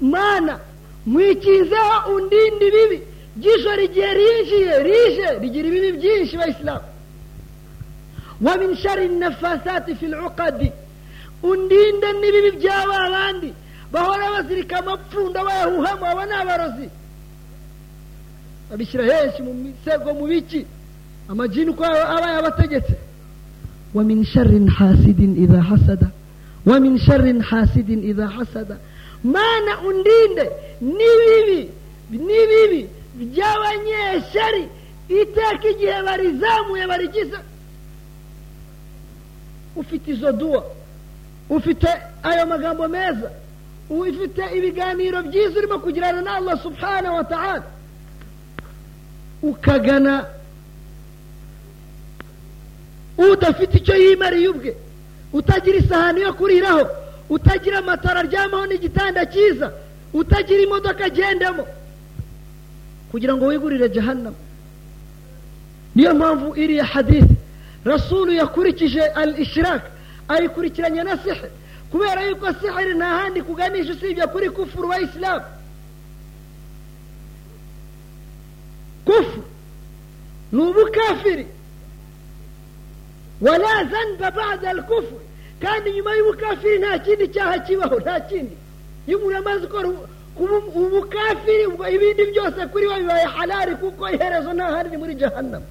Mana 0.00 0.58
nkwikizeho 1.06 1.96
undinde 2.14 2.64
ibibi 2.68 2.98
ry'ijoro 3.40 3.82
igihe 3.88 4.10
rinjiye 4.18 4.74
rije 4.86 5.28
rigira 5.40 5.68
ibibi 5.68 5.92
byinshi 5.98 6.36
bayisilamu 6.36 6.84
wa 8.40 8.56
min 8.56 8.76
sharri 8.76 9.08
nafasati 9.08 9.94
fi 9.94 10.06
luqadi 10.06 10.72
undinde 11.42 12.08
n'ibibi 12.20 12.50
by'aba 12.58 12.98
bandi 13.14 13.50
bahora 13.92 14.30
bazirika 14.34 14.78
amapfundo 14.78 15.38
bayahuhamo 15.44 16.04
abo 16.10 16.24
ni 16.24 16.32
abarozi. 16.40 16.88
Babishyira 18.70 19.04
henshi 19.04 19.42
mu 19.42 19.52
misego 19.54 20.08
mu 20.14 20.26
biki. 20.26 20.66
Amajini 21.28 21.70
uko 21.70 21.84
aba 21.84 22.30
yabategetse 22.32 22.94
wa 23.94 24.04
min 24.04 24.24
sharrin 24.24 24.68
hasidin 24.68 25.48
hasada. 25.62 26.10
Wa 26.66 26.80
min 26.80 26.98
sharrin 26.98 27.40
hasidin 27.40 28.16
hasada. 28.20 28.76
Mana 29.24 29.72
undinde 29.88 30.50
n'ibibi 30.80 31.70
n'ibibi 32.10 32.82
by'abanyeshari 33.18 34.68
iteka 35.08 35.68
igihe 35.72 36.02
barizamuye 36.06 36.86
barigize 36.86 37.38
ufite 39.76 40.10
izo 40.10 40.32
duwa 40.32 40.64
ufite 41.50 41.88
ayo 42.22 42.46
magambo 42.46 42.88
meza 42.88 43.30
ufite 43.90 44.42
ibiganiro 44.58 45.22
byiza 45.22 45.58
urimo 45.58 45.78
kugirana 45.78 46.20
na 46.22 46.34
allah 46.34 46.62
subhanahu 46.62 47.16
wa 47.16 47.24
ta'ala. 47.24 47.62
Ukagana 49.42 50.26
udafite 53.18 53.76
icyo 53.78 53.94
yimariye 53.96 54.48
ubwe. 54.48 54.76
Utagira 55.32 55.76
isahani 55.78 56.20
yo 56.20 56.32
kuriraho. 56.32 56.84
Utagira 57.28 57.78
amatara 57.78 58.20
aryamaho 58.20 58.66
n'igitanda 58.66 59.26
cyiza. 59.26 59.72
Utagira 60.12 60.62
imodoka 60.62 61.04
agendamo. 61.04 61.66
Kugira 63.10 63.34
ngo 63.36 63.46
wigurire 63.46 63.88
jahannama 63.88 64.36
niyo 65.94 66.14
mpamvu 66.14 66.56
iriya 66.56 66.84
hadithi 66.84 67.34
rasulu 67.84 68.32
yakurikije 68.32 69.00
al 69.00 69.40
ishiraka 69.40 69.90
ayikurikiranya 70.28 71.04
na 71.04 71.16
sihiri 71.16 71.50
kubera 71.90 72.22
yuko 72.28 72.46
sihiri 72.52 72.94
nta 72.94 73.06
handi 73.06 73.42
kuganisha 73.42 73.92
usibye 73.92 74.26
kuri 74.26 74.50
kufuru 74.50 74.88
wa 74.88 75.00
isilamu 75.00 75.44
kufuru 79.04 79.44
ni 80.52 80.60
ubukafiri. 80.62 81.46
wala 83.41 83.85
zanba 83.91 84.31
bada 84.31 84.69
al 84.69 84.81
kufuru 84.83 85.21
kandi 85.59 85.91
nyuma 85.91 86.11
y'ubukafiri 86.15 86.77
nta 86.79 86.99
kindi 86.99 87.27
cyaha 87.27 87.59
kibaho 87.59 87.99
nta 87.99 88.19
kindi 88.29 88.55
iyo 89.07 89.17
umuntu 89.17 89.37
amaze 89.37 89.65
gukora 89.67 89.87
ubukafiri 90.75 91.65
ubwo 91.67 91.83
ibindi 91.89 92.23
byose 92.31 92.59
kuri 92.71 92.85
we 92.87 92.95
bibaye 93.01 93.25
halali 93.25 93.75
kuko 93.75 94.09
iherezo 94.09 94.53
nta 94.53 94.65
handi 94.73 94.89
ni 94.91 94.97
muri 94.97 95.15
jahannama 95.15 95.65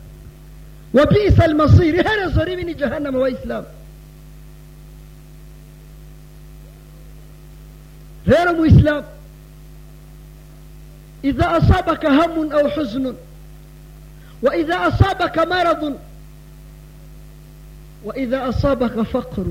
wa 0.94 1.06
bisa 1.06 1.44
almasiri 1.44 1.98
iherezo 2.00 2.44
ribi 2.44 2.64
ni 2.64 2.74
jahannama 2.74 3.18
wa 3.18 3.30
isilamu 3.30 3.66
rero 8.26 8.52
mu 8.54 8.64
isilamu 8.66 9.04
إذا 11.24 11.56
أصابك 11.58 12.06
هم 12.06 12.52
أو 12.52 12.68
حزن 12.68 13.14
وإذا 14.42 14.88
أصابك 14.88 15.38
مرض 15.38 15.98
وإذا 18.05 18.49
أصابك 18.49 19.01
فقر 19.01 19.45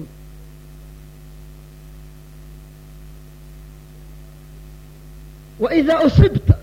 وإذا 5.60 6.06
أصبت 6.06 6.56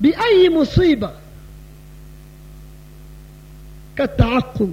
بأي 0.00 0.48
مصيبة 0.48 1.10
كالتعقم 3.96 4.72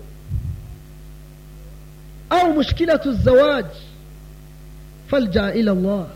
أو 2.31 2.51
مشكلة 2.53 3.01
الزواج 3.05 3.65
فالجأ 5.09 5.49
إلى 5.49 5.71
الله 5.71 6.07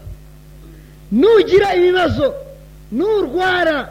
nugira 1.11 1.75
ibibazo 1.75 2.33
nurwara 2.91 3.89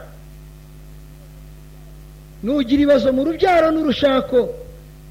nugira 2.43 2.81
ibibazo 2.81 3.13
mu 3.13 3.23
rubyaro 3.23 3.71
n'urushako 3.71 4.49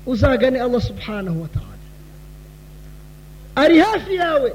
uzagane 0.09 0.59
allah 0.61 0.81
subhanahu 0.81 1.41
wa 1.41 1.47
ta'ala 1.47 1.75
ari 3.55 3.79
hafi 3.79 4.15
yawe 4.15 4.53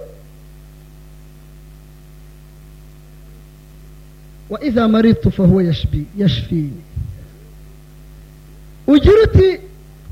wa 4.51 4.65
idha 4.65 4.89
maridtu 4.89 5.31
fahuwa 5.33 5.63
yashbi 5.65 6.07
yashfini 6.19 6.83
ugira 8.87 9.23
uti 9.25 9.61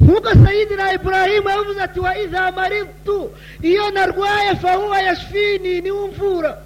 nk'uko 0.01 0.31
sayidina 0.45 0.93
iburahimu 0.95 1.49
yavuze 1.49 1.81
ati 1.83 2.01
wa 2.01 2.19
idha 2.19 2.53
maridtu 2.53 3.31
iyo 3.63 3.91
narwaye 3.91 4.57
fahuwa 4.57 5.01
yashfini 5.03 5.81
niwe 5.81 6.01
umvura 6.01 6.59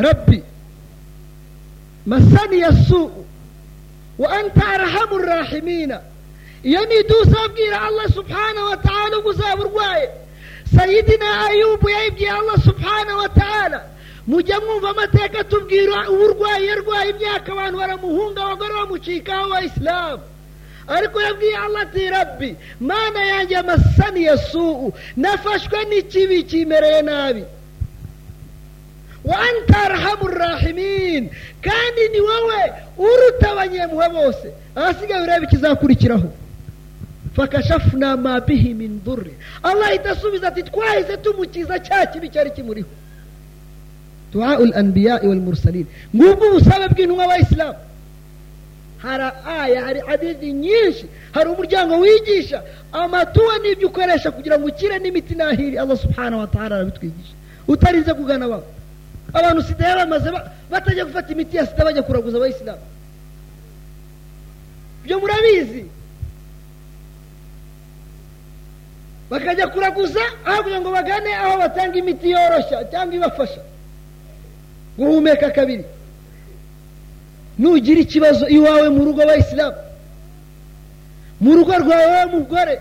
ربي 0.00 0.42
مسني 4.18 4.22
السوء 4.22 4.30
وأنت 4.30 4.64
أرحم 4.64 5.14
الراحمين 5.16 5.90
يعني 6.64 7.02
دوسا 7.08 7.46
بقير 7.46 7.88
الله 7.88 8.06
سبحانه 8.06 8.64
وتعالى 8.70 9.16
وزاب 9.16 9.62
رواية 9.62 10.10
سيدنا 10.78 11.46
أيوب 11.48 11.80
يبقي 11.88 12.38
الله 12.40 12.56
سبحانه 12.56 13.16
وتعالى 13.18 13.82
مجمع 14.28 14.78
فما 14.82 15.06
تيكا 15.06 15.42
تبقي 15.42 15.86
ورواية 16.08 16.74
رواية 16.74 17.12
بياك 17.12 17.48
وان 17.48 17.74
ورا 17.74 17.96
مهونغا 17.96 18.44
وقروا 18.44 18.96
مشيكا 18.98 19.38
وإسلام 19.40 20.20
ariko 20.88 21.20
yabwiye 21.22 21.56
allah 21.58 21.80
ati 21.82 22.10
rabbi 22.10 22.56
mana 22.80 23.24
yanjye 23.26 23.56
amasaniye 23.56 24.36
su'u 24.38 24.92
nafashwe 25.16 25.84
n'ikibi 25.84 26.42
kimereye 26.42 27.02
nabi 27.02 27.44
وأنت 29.24 29.70
أرحم 29.86 30.26
الراحمين 30.26 31.30
kandi 31.62 32.02
ni 32.12 32.20
wowe 32.20 32.62
uruta 32.98 33.50
abanyempuhwe 33.52 34.08
bose 34.08 34.52
ahasigaye 34.76 35.22
ureba 35.22 35.44
ikizakurikiraho 35.46 36.32
fakashafuna 37.36 38.16
ma 38.16 38.40
bihi 38.40 38.74
min 38.74 39.00
durri 39.04 39.34
allah 39.62 39.88
ahita 39.88 40.10
asubiza 40.10 40.48
ati 40.48 40.62
twahise 40.62 41.16
tumukiza 41.16 41.78
cya 41.78 42.06
kibi 42.06 42.28
cyari 42.28 42.50
kimuriho 42.50 42.88
duau 44.32 44.64
lanbiyai 44.66 45.26
walmursalin 45.28 45.86
ngubwo 46.16 46.44
ubusabe 46.50 46.88
bw'intumwa 46.88 47.24
abayisilamu 47.24 47.78
hari 48.98 49.24
aya 49.60 49.84
hari 49.84 50.00
hadithi 50.06 50.52
nyinshi 50.52 51.06
hari 51.32 51.48
umuryango 51.50 51.98
wigisha 52.00 52.62
amatuwa 52.92 53.58
n'ibyo 53.58 53.88
ukoresha 53.88 54.30
kugira 54.30 54.58
ngo 54.58 54.66
ukire 54.66 54.98
n'imiti 54.98 55.34
n'ahiri 55.34 55.78
allah 55.78 55.96
subhanahu 55.98 56.40
wa 56.40 56.46
ta'ala 56.46 56.76
arabitwigisha 56.76 57.34
utarinze 57.68 58.14
kugana 58.14 58.44
abantu 58.44 58.66
abantu 59.35 59.61
sida 59.67 59.95
bamaze 59.95 60.29
batajya 60.71 61.05
gufata 61.05 61.29
imiti 61.33 61.57
ya 61.57 61.65
sida 61.67 61.83
bajya 61.85 62.03
kuraguza 62.03 62.37
abayisilamu. 62.37 62.81
Ibyo 65.03 65.19
murabizi? 65.19 65.85
Bakajya 69.29 69.67
kuraguza 69.67 70.21
aho 70.45 70.63
kugira 70.63 70.79
ngo 70.81 70.91
bagane 70.91 71.31
aho 71.35 71.57
batanga 71.57 71.97
imiti 71.97 72.29
yoroshya 72.31 72.85
cyangwa 72.91 73.15
ibafasha. 73.15 73.61
Guhumeka 74.97 75.49
kabiri. 75.51 75.85
Nugira 77.59 77.99
ikibazo 78.01 78.47
iwawe 78.47 78.89
mu 78.89 79.05
rugo 79.05 79.21
abayisilamu. 79.23 79.77
Mu 81.41 81.51
rugo 81.55 81.71
rwawe 81.83 82.05
wowe 82.05 82.25
mugore 82.25 82.79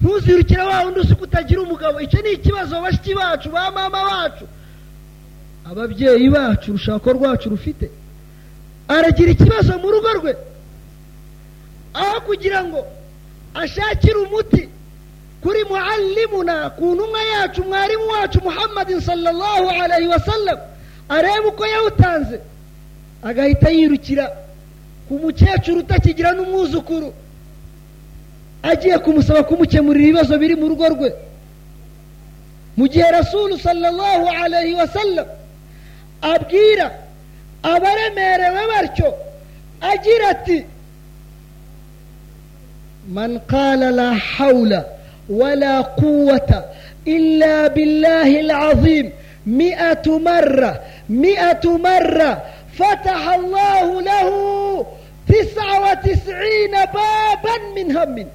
ntuzirukire 0.00 0.62
wa 0.62 0.82
wundi 0.84 1.00
uzi 1.00 1.14
ko 1.14 1.24
utagira 1.24 1.60
umugabo. 1.62 2.00
Icyo 2.00 2.22
ni 2.22 2.30
ikibazo 2.32 2.80
bashiki 2.80 3.14
bacu 3.14 3.48
ba 3.50 3.70
mama 3.70 4.00
bacu. 4.10 4.44
Ababyeyi 5.70 6.30
bacu 6.30 6.70
urushako 6.70 7.12
rwacu 7.12 7.48
rufite 7.50 7.90
aragira 8.88 9.30
ikibazo 9.30 9.78
mu 9.78 9.90
rugo 9.90 10.08
rwe. 10.18 10.32
Aho 11.94 12.20
kugira 12.20 12.64
ngo 12.64 12.86
ashakire 13.54 14.14
umuti 14.26 14.68
kuri 15.42 15.64
muallimuna 15.64 16.70
ku 16.70 16.94
ntumwa 16.94 17.20
yacu 17.34 17.62
mwarimu 17.64 18.06
wacu 18.08 18.38
muhammadin 18.42 19.00
sallallahu 19.00 19.68
alayhi 19.82 20.08
wa 20.08 20.18
sallam 20.20 20.58
arebe 21.08 21.46
uko 21.48 21.66
yawutanze. 21.66 22.40
Agahita 23.22 23.70
yirukira 23.70 24.26
ku 25.08 25.14
mukecuru 25.22 25.78
utakigira 25.80 26.32
n'umwuzukuru. 26.32 27.14
Agiye 28.62 28.98
kumusaba 28.98 29.42
kumukemurira 29.42 30.04
ibibazo 30.08 30.38
biri 30.38 30.56
mu 30.56 30.68
rugo 30.68 30.88
rwe. 30.88 31.10
Mu 32.76 32.88
gihe 32.88 33.10
rasulu 33.10 33.58
sallallahu 33.58 34.26
alayhi 34.44 34.74
wa 34.74 34.86
sallam 34.88 35.26
abwira 36.21 36.91
abaremerewe 37.63 38.61
batyo 38.71 39.09
agira 39.81 40.29
ati 40.29 40.65
man 43.09 43.39
qala 43.51 43.91
la 43.91 44.13
hawla 44.15 44.85
wala 45.29 45.83
quwata 45.83 46.63
illa 47.05 47.69
billahi 47.69 48.37
alazim 48.39 49.11
mi'atu 49.45 50.19
marra 50.19 50.71
mi'atu 51.09 51.77
marra 51.77 52.31
فتح 52.75 53.29
الله 53.33 54.01
له 54.01 54.29
تسعة 55.27 55.75
وتسعين 55.91 56.71
بابا 56.71 57.55
من 57.75 57.97
هم 57.97 58.27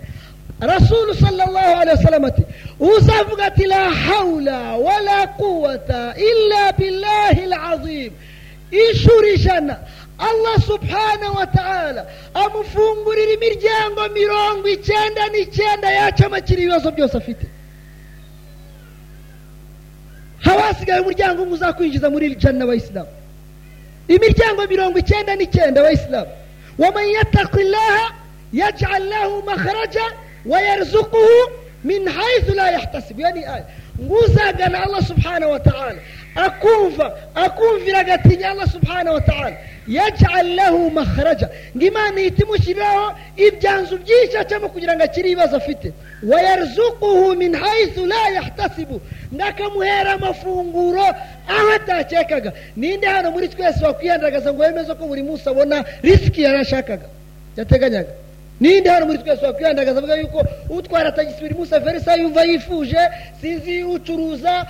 رسول 0.62 1.16
صلى 1.16 1.44
الله 1.44 1.60
عليه 1.60 1.92
وسلم 1.92 2.32
وصفقت 2.80 3.58
لا 3.58 3.90
حول 3.90 4.48
ولا 4.76 5.24
قوة 5.24 5.90
إلا 6.16 6.70
الله 7.31 7.45
العظيم. 7.45 8.11
ishurijana 8.71 9.77
allah 10.19 10.55
subhana 10.67 11.31
wa 11.35 11.45
ta'ala 11.45 12.05
amufungurira 12.33 13.31
imiryango 13.33 14.09
mirongo 14.13 14.67
icyenda 14.67 15.23
n'icyenda 15.33 15.87
yacamukira 15.91 16.59
ibibazo 16.61 16.91
byose 16.91 17.17
afite 17.17 17.45
haba 20.39 20.61
hasigaye 20.61 20.99
umuryango 21.01 21.43
umwe 21.43 21.53
uzakwinjiza 21.53 22.09
muri 22.09 22.25
ijana 22.31 22.57
n'abayisilamu 22.59 23.09
imiryango 24.07 24.61
mirongo 24.67 24.95
icyenda 24.99 25.35
n'icyenda 25.35 25.77
abayisilamu 25.81 26.31
wamayiyatakwilaha 26.77 28.05
yajyalahu 28.53 29.43
maharaja 29.45 30.05
wayarizukuhu 30.45 31.37
min 31.83 32.07
hayizulayi 32.09 32.75
hatasibu 32.75 33.21
yani 33.21 33.45
aya 33.45 33.65
nguzagana 34.01 34.83
allah 34.83 35.01
subhana 35.07 35.47
wa 35.47 35.59
ta'ala 35.59 36.01
akumva 36.35 37.17
akumvira 37.35 37.99
agatinya 37.99 38.49
allah 38.51 38.67
subhanahu 38.69 39.15
wa 39.15 39.21
ta'ala 39.21 39.57
yaj'al 39.87 40.55
lahu 40.55 40.91
makhraja 40.91 41.49
ngo 41.75 41.85
imana 41.85 42.21
ihita 42.21 42.43
imushyiriraho 42.43 43.15
ibyanzu 43.37 43.97
byinshi 43.97 44.37
acamo 44.37 44.69
kugira 44.69 44.95
ngo 44.95 45.03
akire 45.03 45.29
ibibazo 45.29 45.55
afite 45.57 45.93
wayarzuquhu 46.23 47.35
min 47.37 47.53
haythu 47.55 48.05
la 48.05 48.27
yahtasibu 48.29 49.01
ndakamuhera 49.31 50.11
amafunguro 50.13 51.03
aho 51.47 51.69
atakekaga 51.75 52.51
ninde 52.75 53.07
hano 53.07 53.31
muri 53.31 53.47
twese 53.47 53.85
wakwihandagaza 53.85 54.53
ngo 54.53 54.61
wemeze 54.63 54.93
ko 54.93 55.05
buri 55.07 55.23
munsi 55.23 55.49
abona 55.49 55.85
risiki 56.03 56.41
yarashakaga 56.41 57.07
yateganyaga 57.57 58.09
ninde 58.59 58.89
hano 58.89 59.05
muri 59.05 59.17
twese 59.17 59.45
wakwihandagaza 59.45 59.97
avuga 59.99 60.15
yuko 60.15 60.45
utwara 60.69 61.11
tagisi 61.11 61.39
buri 61.41 61.53
munsi 61.53 61.75
averisa 61.75 62.15
yumva 62.15 62.43
yifuje 62.43 62.99
sinzi 63.41 63.83
ucuruza 63.83 64.65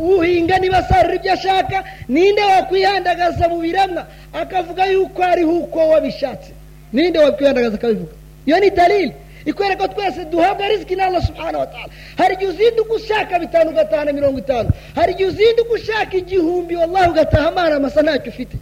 uhinga 0.00 0.58
niba 0.58 0.78
asarura 0.78 1.14
ibyo 1.14 1.32
ashaka 1.32 1.84
ninde 2.08 2.42
wakwihandagaza 2.42 3.48
mu 3.48 3.58
biramwa. 3.60 4.06
Akavuga 4.32 4.86
yuko 4.86 5.22
ariho 5.22 5.52
uko 5.52 5.88
wabishatse. 5.88 6.52
Ninde 6.92 7.18
wakwihandagaza 7.18 7.74
akabivuga. 7.74 8.12
Iyo 8.46 8.60
ni 8.60 8.70
dalili 8.70 9.12
ikwereka 9.44 9.88
twese 9.88 10.24
duhabwa 10.24 10.68
riziki 10.68 10.96
na 10.96 11.06
allah 11.06 11.22
subhanahu 11.26 11.58
wa 11.58 11.66
ta'ala. 11.66 11.88
Hari 12.16 12.34
igihe 12.34 12.50
uzinduka 12.50 12.92
ushaka 12.94 13.38
bitanu 13.38 13.70
ugatahana 13.70 14.12
mirongo 14.12 14.38
itanu. 14.38 14.68
Hari 14.94 15.12
igihe 15.12 15.28
uzinduka 15.28 15.72
ushaka 15.72 16.16
igihumbi 16.16 16.76
wallahi 16.76 17.10
ugataha 17.10 17.48
amara 17.48 17.76
amasa 17.76 18.02
ntacyo 18.02 18.30
ufite. 18.32 18.56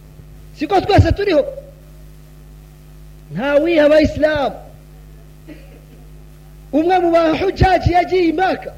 Siko 0.55 0.81
twese 0.81 1.11
turiho. 1.11 1.45
Ntawiha 3.31 3.85
abayisilamu 3.85 4.55
umwe 6.73 6.99
mu 6.99 7.09
bahujaji 7.11 7.93
yagiye 7.93 8.23
imaka 8.33 8.73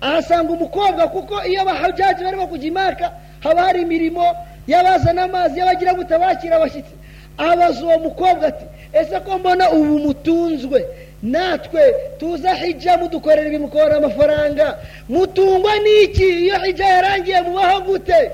ahasanga 0.00 0.52
umukobwa 0.52 1.08
kuko 1.08 1.34
iyo 1.48 1.60
abahujaji 1.62 2.24
barimo 2.24 2.46
kujya 2.46 2.68
imaka 2.68 3.12
haba 3.40 3.62
hari 3.62 3.82
imirimo 3.82 4.24
y'abazana 4.66 5.22
amazi 5.22 5.58
y'abagira 5.58 5.94
gute 5.94 6.18
bakira 6.18 6.56
abashyitsi. 6.56 6.94
Abaza 7.38 7.84
uwo 7.86 7.98
mukobwa 7.98 8.46
ati 8.48 8.64
ese 8.92 9.20
ko 9.20 9.38
mbona 9.38 9.70
ubu 9.70 9.98
mutunzwe? 9.98 10.86
Natwe 11.22 11.82
tuza 12.18 12.54
hijja 12.54 12.96
mudukorera 12.96 13.48
ibimukorera 13.48 13.96
amafaranga. 13.96 14.76
Mutungwa 15.08 15.72
n'iki 15.84 16.24
iyo 16.44 16.58
hijja 16.64 16.86
yarangiye 16.86 17.40
mubaho 17.42 17.80
gute? 17.80 18.30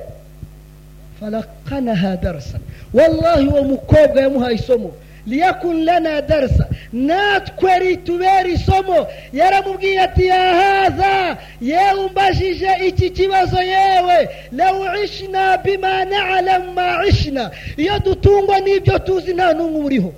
Falakanaha 1.20 2.16
darasa 2.16 2.59
wallahi 2.95 3.47
uwo 3.47 3.62
mukobwa 3.62 4.20
yamuhaye 4.22 4.55
isomo. 4.55 4.93
Liyakun 5.26 5.84
lana 5.84 6.22
darasa 6.22 6.66
natwe 6.92 7.78
ritubera 7.78 8.48
isomo 8.48 9.06
yaramubwiye 9.32 10.00
ati 10.00 10.26
ya 10.26 10.40
hadha 10.60 11.36
yewe 11.60 12.00
umbajije 12.06 12.68
iki 12.88 13.10
kibazo 13.10 13.58
yewe 13.62 14.28
law 14.52 14.76
ishna 15.04 15.56
bima 15.58 16.04
na'lam 16.04 16.64
ma 16.74 17.06
ishna 17.08 17.50
iyo 17.76 17.98
dutungwa 17.98 18.60
n'ibyo 18.60 18.98
tuzi 18.98 19.34
nta 19.34 19.52
n'umwe 19.52 19.80
uriho 19.84 20.12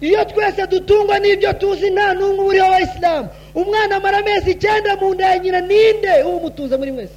iyo 0.00 0.24
twese 0.24 0.66
dutungwa 0.66 1.18
n'ibyo 1.18 1.52
tuzi 1.52 1.90
nta 1.90 2.14
n'umwe 2.14 2.44
uriho 2.46 2.66
abayisilamu 2.66 3.28
umwana 3.54 3.96
amara 3.96 4.18
amezi 4.18 4.50
icyenda 4.50 4.96
mu 4.96 5.14
nda 5.14 5.26
ya 5.30 5.38
nyina 5.38 5.60
ninde 5.60 6.22
umutuza 6.22 6.78
muri 6.78 6.92
mwese 6.92 7.14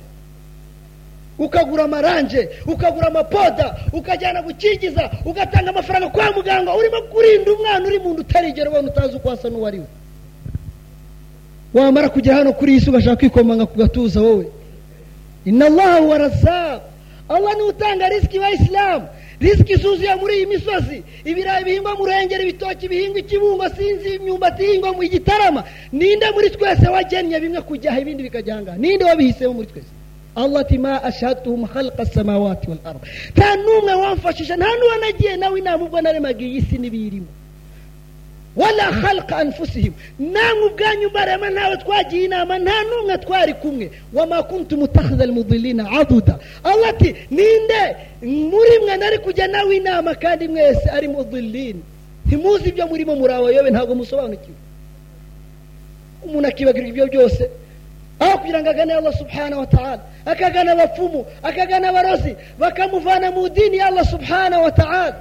ukagura 1.40 1.84
amaranje 1.84 2.50
ukagura 2.66 3.08
amapoda 3.08 3.76
ukajyana 3.94 4.42
gukingiza 4.42 5.10
ugatanga 5.26 5.70
amafaranga 5.70 6.10
kwa 6.10 6.32
muganga 6.32 6.76
urimo 6.76 7.02
kurinda 7.02 7.52
umwana 7.54 7.88
uri 7.88 8.00
mu 8.00 8.14
nda 8.14 8.22
utarigera 8.22 8.70
ubona 8.70 8.88
utazi 8.92 9.16
uko 9.16 9.32
asa 9.32 9.50
n'uwo 9.50 9.68
ari 9.68 9.80
we. 9.80 9.86
Wamara 11.74 12.10
kugera 12.10 12.36
hano 12.36 12.54
kuri 12.54 12.72
iyi 12.72 12.82
si 12.82 12.90
ugashaka 12.90 13.16
kwikomanga 13.16 13.66
ku 13.66 13.78
gatuza 13.78 14.22
wowe. 14.22 14.46
Inna 15.46 15.66
allaha 15.66 16.02
wa 16.02 16.18
razaq 16.18 16.82
allah 17.30 17.54
ni 17.56 17.62
we 17.62 17.68
utanga 17.70 18.10
risiki 18.10 18.40
bayisilamu 18.40 19.08
risiki 19.40 19.76
zuzuye 19.76 20.16
muri 20.16 20.34
iyi 20.38 20.46
misozi. 20.46 21.04
Ibirayi 21.26 21.64
bihingwa 21.66 21.96
mu 21.96 22.06
rengero 22.06 22.44
ibitoki 22.44 22.88
bihingwa 22.88 23.20
ikibungo 23.20 23.70
sinzi 23.70 24.16
imyumbati 24.16 24.64
ihingwa 24.64 24.94
mu 24.94 25.02
gitarama 25.04 25.64
ninde 25.92 26.32
muri 26.34 26.50
twese 26.50 26.88
wagennye 26.90 27.40
bimwe 27.40 27.62
kujyaho 27.62 28.00
ibindi 28.02 28.24
bikajya 28.24 28.54
ahangaha? 28.54 28.78
Ninde 28.78 29.06
wabihisemo 29.06 29.54
muri 29.54 29.68
twese? 29.68 29.92
Allah 30.42 30.60
ati 30.62 30.78
ma 30.78 30.94
ashhadtuhum 31.10 31.62
khalqa 31.74 32.06
samawati 32.06 32.66
wal 32.70 32.80
nta 33.36 33.48
n'umwe 33.64 33.94
wamfashije 34.04 34.54
nta 34.56 34.70
n'uwo 34.80 34.96
nagiye 35.02 35.34
nawe 35.42 35.56
inama 35.60 35.82
ubwo 35.86 35.98
naremaga 36.02 36.44
iyi 36.46 36.62
si 36.62 36.78
n'ibiyirimo 36.78 37.28
wala 38.62 38.86
khalqa 39.02 39.38
anfusihim 39.38 39.94
namwe 40.20 40.64
ubwanyu 40.70 41.10
mbarema 41.10 41.50
nawe 41.50 41.76
twagiye 41.84 42.24
inama 42.26 42.54
nta 42.60 42.76
n'umwe 42.90 43.16
twari 43.18 43.54
kumwe 43.54 43.92
wama 44.14 44.44
kuntu 44.44 44.78
mutakhidha 44.78 45.24
almudillina 45.24 45.84
aduda 46.00 46.36
allah 46.64 46.90
ati 46.90 47.10
ninde 47.32 47.82
muri 48.52 48.74
mwe 48.84 48.98
nari 48.98 49.18
kujya 49.26 49.48
nawe 49.48 49.76
inama 49.78 50.16
kandi 50.16 50.48
mwese 50.48 50.90
ari 50.90 51.08
mudillin 51.08 51.78
ntimuzi 52.26 52.70
ibyo 52.70 52.86
murimo 52.88 53.16
muri 53.16 53.34
abayobe 53.34 53.70
ntabwo 53.72 53.96
musobanukiwe 53.96 54.58
umuntu 56.26 56.48
akibagirwa 56.48 56.90
ibyo 56.90 57.06
byose 57.08 57.44
aho 58.20 58.38
kugira 58.38 58.62
ngo 58.62 58.70
agane 58.70 58.94
allah 58.94 59.14
subhanahu 59.14 59.60
wa 59.60 59.68
ta'ala 59.68 60.02
akagana 60.26 60.72
abapfumu 60.72 61.26
akagana 61.44 61.90
abarozi 61.90 62.36
bakamuvana 62.60 63.32
mu 63.32 63.50
dini 63.50 63.80
allah 63.80 64.06
subhanahu 64.06 64.64
wa 64.64 64.72
ta'ala. 64.72 65.16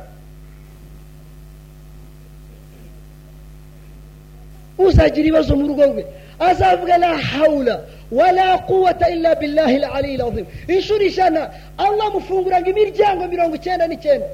Uzagira 4.78 5.20
ibibazo 5.28 5.56
mu 5.56 5.68
rugo 5.68 5.84
rwe. 5.86 6.04
Azavuga 6.38 6.98
la 6.98 7.16
hawla 7.18 7.80
wala 8.10 8.58
quwata 8.58 9.08
illa 9.10 9.34
billahi 9.34 9.76
alali 9.76 10.20
azim. 10.22 10.46
Inshuro 10.68 11.04
ijana 11.04 11.50
allah 11.78 12.06
amufunguranga 12.06 12.70
imiryango 12.70 13.28
mirongo 13.28 13.56
icyenda 13.56 13.86
n'icyenda. 13.86 14.26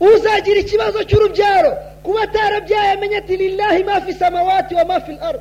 Uzagira 0.00 0.60
ikibazo 0.60 1.04
cy'urubyaro. 1.04 1.89
Kuba 2.02 2.22
atarabyaye 2.22 2.90
amenye 2.92 3.16
ati 3.16 3.36
lillahi 3.36 3.84
ma 3.84 4.00
fi 4.00 4.12
samawati 4.14 4.74
wa 4.74 4.84
ma 4.84 5.00
fi 5.00 5.12
al 5.12 5.40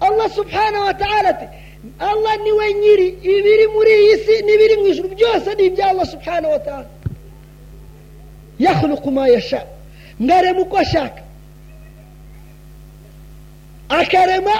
allah 0.00 0.30
subhanahu 0.30 0.84
wa 0.86 0.94
ta'ala 0.94 1.28
ati 1.28 1.46
allah 1.98 2.36
ni 2.44 2.52
we 2.52 2.74
nyiri 2.74 3.08
ibiri 3.22 3.66
muri 3.74 3.92
iyi 4.02 4.16
si 4.24 4.34
n'ibiri 4.46 4.76
mu 4.76 4.86
ijuru 4.86 5.08
byose 5.08 5.54
ni 5.54 5.62
ibya 5.64 5.86
allah 5.90 6.06
subhanahu 6.06 6.52
wa 6.52 6.58
ta'ala 6.58 6.86
yakhluqu 8.58 9.10
ma 9.10 9.28
yasha 9.28 9.66
ngarema 10.22 10.60
uko 10.60 10.76
ashaka 10.78 11.22
akarema 13.88 14.54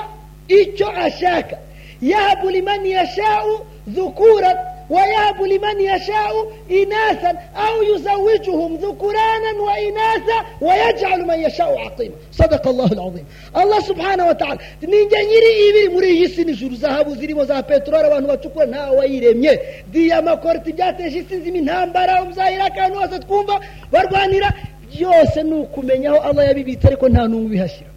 icyo 0.49 0.89
ashaka 1.07 1.57
yahabu 2.03 2.51
liman 2.51 2.87
yashau 2.87 3.67
dhukura 3.87 4.72
ويهب 4.95 5.39
لمن 5.53 5.77
يشاء 5.81 6.33
إناثا 6.71 7.31
أو 7.67 7.75
يزوجهم 7.91 8.71
ذكرانا 8.77 9.51
وإناثا 9.67 10.39
ويجعل 10.67 11.21
من 11.31 11.39
يشاء 11.47 11.71
عقيما 11.85 12.15
صدق 12.33 12.65
الله 12.69 12.91
العظيم 12.97 13.25
الله 13.57 13.81
سبحانه 13.81 14.25
وتعالى 14.29 14.59
ninjye 14.83 15.19
nyiri 15.31 15.51
ibiri 15.69 15.89
muri 15.95 16.09
iyi 16.17 16.29
si 16.29 16.45
n'ijuru 16.45 16.75
zahabu 16.77 17.15
zirimo 17.17 17.45
za 17.45 17.63
peteroli 17.63 18.07
abantu 18.07 18.29
bacukura 18.29 18.67
ntawe 18.67 18.97
wayiremye 18.99 19.53
diyama 19.93 20.37
korti 20.37 20.73
byateje 20.73 21.19
isi 21.19 21.37
zima 21.41 21.59
intambara 21.59 22.23
uzahira 22.31 22.65
akantu 22.65 22.97
hose 23.01 23.19
twumva 23.19 23.61
barwanira 23.93 24.49
byose 24.93 25.43
ni 25.43 25.55
ukumenya 25.55 26.09
aho 26.11 26.19
allah 26.29 26.45
yabibitse 26.49 26.87
ariko 26.87 27.09
nta 27.09 27.23
n'umwe 27.29 27.47
ubihashyira 27.47 27.91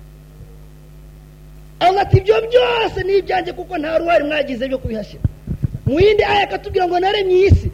allah 1.79 2.01
ati 2.01 2.17
ibyo 2.17 2.35
byose 2.49 2.97
ni 3.07 3.13
ibyanjye 3.17 3.51
kuko 3.53 3.73
nta 3.77 3.97
ruhare 3.97 4.23
mwagize 4.23 4.67
byo 4.67 4.77
kubihashyira 4.77 5.23
mu 5.85 5.99
yindi 5.99 6.23
aya 6.23 6.43
akatubwira 6.47 6.87
ngo 6.87 6.99
naremye 6.99 7.35
iyi 7.35 7.49
si 7.55 7.67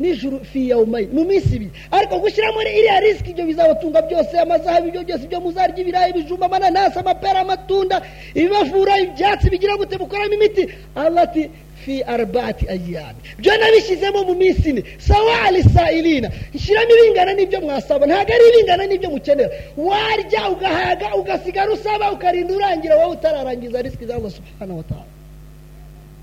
nijoro 0.00 0.40
fi 0.52 0.68
yawumayi 0.70 1.06
mu 1.12 1.24
minsi 1.28 1.56
ibiri. 1.56 1.70
Ariko 1.92 2.14
gushyiramo 2.24 2.60
iriya 2.62 3.00
risiki 3.04 3.30
ibyo 3.30 3.44
bizabatunga 3.44 4.00
byose 4.08 4.32
amazahabu 4.40 4.88
ibyo 4.88 5.02
byose 5.04 5.24
ibyo 5.28 5.40
muzarya 5.44 5.76
ibirayi 5.82 6.10
ibijumba 6.12 6.46
amananasi 6.46 6.98
amapera 6.98 7.40
amatunda 7.44 7.96
ibibavura 8.34 8.94
ibyatsi 9.04 9.50
bigira 9.52 9.76
gute 9.76 9.98
mukoramo 10.00 10.34
imiti. 10.34 10.62
Allah 10.96 11.22
ati 11.28 11.50
fi 11.84 12.00
arbaati 12.02 12.64
ayami 12.74 13.20
byo 13.38 13.52
nabishyizemo 13.60 14.24
mu 14.24 14.34
minsi 14.34 14.70
ine. 14.72 14.82
Sawa 14.98 15.34
alisailina. 15.46 16.28
Nshyiramo 16.54 16.92
ibingana 16.96 17.32
n'ibyo 17.36 17.60
mwasaba. 17.60 18.06
Ntabwo 18.08 18.32
ari 18.34 18.44
ibingana 18.50 18.84
n'ibyo 18.88 19.08
mukenera. 19.12 19.50
Warya 19.76 20.42
ugahaga 20.52 21.08
ugasigara 21.20 21.68
usaba 21.76 22.12
ukarinda 22.12 22.54
urangira 22.56 22.96
wowe 22.96 23.12
utararangiza 23.16 23.82
risiki 23.84 24.06
za 24.08 24.14
allah 24.16 24.30
subhanahu 24.32 24.78
wa 24.80 24.84
ta'ala. 24.88 25.19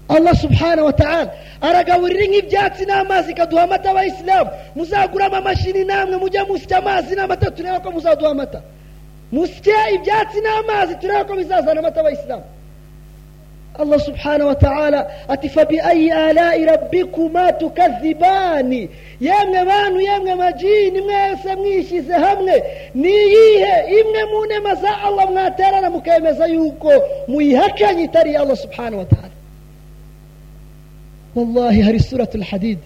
Allah 0.10 0.36
subhanahu 0.36 0.86
wa 0.86 0.94
ta'ala. 0.94 1.32
Aragaburira 1.62 2.26
nk'ibyatsi 2.28 2.86
n'amazi 2.86 3.32
ikaduha 3.32 3.64
amata 3.64 3.92
abayisilamu 3.92 4.50
muzaguramo 4.76 5.36
amashini 5.36 5.84
namwe 5.84 6.18
mujya 6.18 6.46
musya 6.46 6.78
amazi 6.78 7.16
n'amata 7.16 7.52
turebe 7.52 7.80
ko 7.84 7.92
muzaduha 7.92 8.32
amata 8.32 8.62
musye 9.32 9.78
ibyatsi 9.96 10.40
n'amazi 10.42 10.96
turebe 10.96 11.24
ko 11.28 11.36
bizazana 11.36 11.80
amata 11.80 12.00
abayisilamu 12.00 12.44
allah 13.80 14.00
subhanahu 14.00 14.48
wa 14.48 14.56
ta'ala 14.56 15.00
ati 15.30 15.50
fabiayi 15.50 16.12
alai 16.12 16.66
rabbikuma 16.66 17.52
tukazibani. 17.54 18.90
Yemwe 19.20 19.66
bantu 19.66 20.02
yemwe 20.02 20.36
majini 20.36 21.02
mwese 21.02 21.56
mwishyize 21.56 22.14
hamwe. 22.14 22.64
Ni 22.96 23.10
iyihe 23.10 24.00
imwe 24.00 24.26
mu 24.26 24.46
nema 24.46 24.76
za 24.76 25.02
allah 25.02 25.32
mwaterana 25.32 25.90
mukemeza 25.90 26.46
yuko. 26.46 26.92
Muyihakanye 27.28 28.04
itari 28.04 28.36
allah 28.36 28.58
subhanahu 28.58 28.98
wa 28.98 29.06
ta'ala. 29.06 29.37
Wallahi 31.38 31.82
hari 31.82 32.00
suratul 32.00 32.44
hadid. 32.44 32.80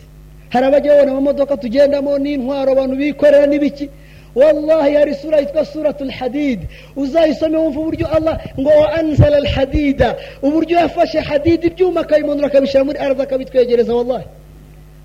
Hari 0.49 0.66
abajya 0.66 0.91
babona 0.93 1.12
amamodoka 1.12 1.58
tugendamo 1.58 2.18
n'intwaro 2.20 2.72
abantu 2.72 2.95
bikorera 3.02 3.45
n'ibiki. 3.47 3.89
Wallahi 4.36 4.93
hari 4.95 5.14
sura 5.16 5.39
yitwa 5.39 5.66
suratul 5.66 6.12
hadid. 6.12 6.60
Uzayisome 6.95 7.58
wumva 7.58 7.80
uburyo 7.80 8.08
allah 8.16 8.36
ngo 8.60 8.70
wa 8.82 8.93
anzala 8.99 9.38
al 9.38 9.47
hadida. 9.56 10.16
Uburyo 10.41 10.76
yafashe 10.80 11.20
hadid 11.20 11.64
ibyuma 11.64 12.02
akabimanura 12.02 12.47
akabishyira 12.47 12.84
muri 12.84 12.97
arza 12.99 13.24
akabitwegereza 13.24 13.95
wallahi. 13.95 14.26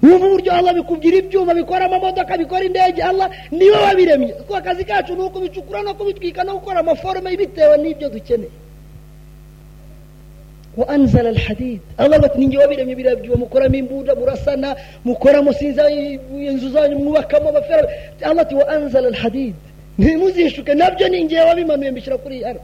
Wumva 0.02 0.26
uburyo 0.26 0.52
allah 0.52 0.72
bikubwira 0.74 1.16
ibyuma 1.16 1.54
bikora 1.54 1.84
amamodoka 1.86 2.36
bikora 2.38 2.64
indege 2.64 3.02
allah 3.02 3.30
ni 3.50 3.64
we 3.70 3.76
wabiremye. 3.84 4.32
Kuko 4.32 4.56
akazi 4.56 4.84
kacu 4.84 5.14
ni 5.14 5.22
ukubicukura 5.22 5.82
no 5.82 5.94
kubitwika 5.94 6.44
no 6.44 6.52
gukora 6.58 6.80
amaforume 6.80 7.36
bitewe 7.36 7.76
n'ibyo 7.78 8.08
dukeneye. 8.08 8.50
وأنزل 10.77 11.27
الحديد 11.27 11.79
الله 11.99 12.17
bati 12.19 12.37
ninjye 12.39 12.57
wabiremye 12.57 12.95
biriya 12.95 13.15
byuma 13.15 13.35
mukoramo 13.37 13.75
imbunda 13.75 14.15
murasana 14.15 14.75
mukoramo 15.05 15.53
sinza 15.53 15.89
inzu 15.91 16.69
zanyu 16.69 16.99
mwubakamo 16.99 17.49
abafera 17.49 17.87
Allah 18.21 18.41
ati 18.41 18.55
wa 18.55 18.67
anzala 18.67 19.07
alhadid 19.07 19.55
ntimuzishuke 19.99 20.73
nabyo 20.73 21.07
ninjye 21.09 21.39
wabimanuye 21.39 21.91
mbishyira 21.91 22.17
kuri 22.17 22.35
iyi 22.35 22.45
ara 22.45 22.59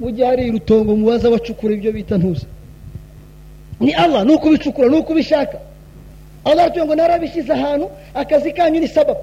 mujye 0.00 0.24
hari 0.26 0.48
urutongo 0.50 0.96
mubaza 0.96 1.28
abacukura 1.28 1.74
ibyo 1.74 1.92
bita 1.92 2.18
ntuza 2.18 2.46
ni 3.80 3.92
Allah 3.94 4.24
ni 4.26 4.32
ukubicukura 4.34 4.88
ni 4.88 4.96
ukubishaka 4.96 5.58
Allah 6.44 6.64
atuye 6.66 6.84
ngo 6.84 6.94
narabishyize 6.94 7.52
ahantu 7.52 7.90
akazi 8.14 8.52
kanyu 8.52 8.80
ni 8.80 8.88
sababu 8.88 9.20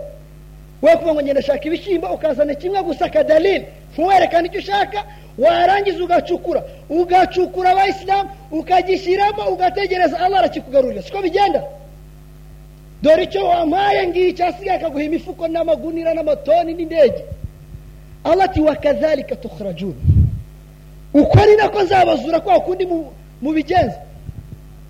we 0.82 0.92
kuvuga 0.96 1.12
ngo 1.14 1.22
ngenda 1.22 1.42
shaka 1.42 1.64
ibishyimbo 1.64 2.06
ukazana 2.06 2.54
kimwe 2.54 2.82
gusa 2.82 3.04
akadalili 3.04 3.66
ntuwerekane 3.92 4.48
icyo 4.48 4.58
ushaka 4.60 5.04
warangiza 5.38 6.04
ugacukura. 6.04 6.62
Ugacukura 6.88 7.70
abayisilamu 7.70 8.30
ukagishyiramo 8.50 9.42
ugategereza 9.48 10.20
allah 10.20 10.38
arakikugarurira 10.38 11.02
siko 11.02 11.22
bigenda? 11.22 11.62
Dore 13.02 13.22
icyo 13.24 13.46
wampaye 13.46 14.06
ngicyo 14.06 14.46
asigaye 14.46 14.78
akaguha 14.78 15.04
imifuko 15.04 15.48
n'amagunira 15.48 16.14
n'amatoni 16.14 16.74
n'indege. 16.74 17.24
Allah 18.24 18.44
ati 18.44 18.60
wakadhalika 18.60 19.36
tukhrajun. 19.36 19.94
Uko 21.14 21.38
ni 21.46 21.56
nako 21.56 21.82
nzabazura 21.82 22.40
kwa 22.40 22.60
kundi 22.60 22.88
mubigenza 23.42 24.00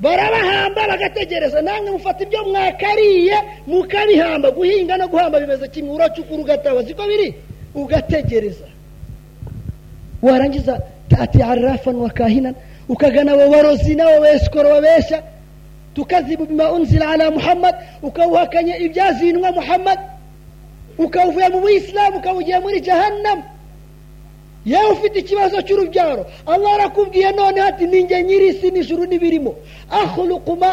barabahamba 0.00 0.88
bagategereza. 0.88 1.62
Namwe 1.62 1.90
mufata 1.90 2.24
ibyo 2.24 2.44
mwakariye 2.44 3.36
mukabihamba 3.66 4.50
guhinga 4.50 4.96
no 4.96 5.08
guhamba 5.08 5.40
bimeze 5.40 5.68
kimwe 5.68 5.94
uracukura 5.94 6.40
ugataba 6.42 6.84
siko 6.84 7.02
biri? 7.06 7.34
Ugategereza. 7.74 8.64
Warangiza 10.22 10.80
tati 11.08 11.42
arafan 11.42 11.96
wa 11.96 12.10
kahinan 12.10 12.54
ukagana 12.88 13.32
abo 13.32 13.50
barozi 13.50 13.94
n'abo 13.94 14.20
besikoro 14.20 14.68
babeshya 14.70 15.22
tukazibu 15.94 16.46
bima 16.46 16.72
unzila 16.72 17.10
ala 17.10 17.30
muhammad. 17.30 17.74
Ukawuhakanya 18.02 18.76
ibyazinwa 18.78 19.52
muhammad. 19.52 19.98
Ukawuvuye 20.98 21.48
mu 21.48 21.60
buyisilamu 21.60 22.16
ukawugiye 22.18 22.58
muri 22.60 22.80
jahannam. 22.80 23.42
Yewe 24.66 24.90
ufite 24.90 25.18
ikibazo 25.18 25.62
cy'urubyaro. 25.62 26.26
Allah 26.46 26.74
arakubwiye 26.74 27.32
noneho 27.32 27.66
ati 27.66 27.86
ninjye 27.86 28.22
nyiri 28.22 28.48
isi 28.48 28.70
n'ijuru 28.70 29.04
n'ibirimo 29.06 29.54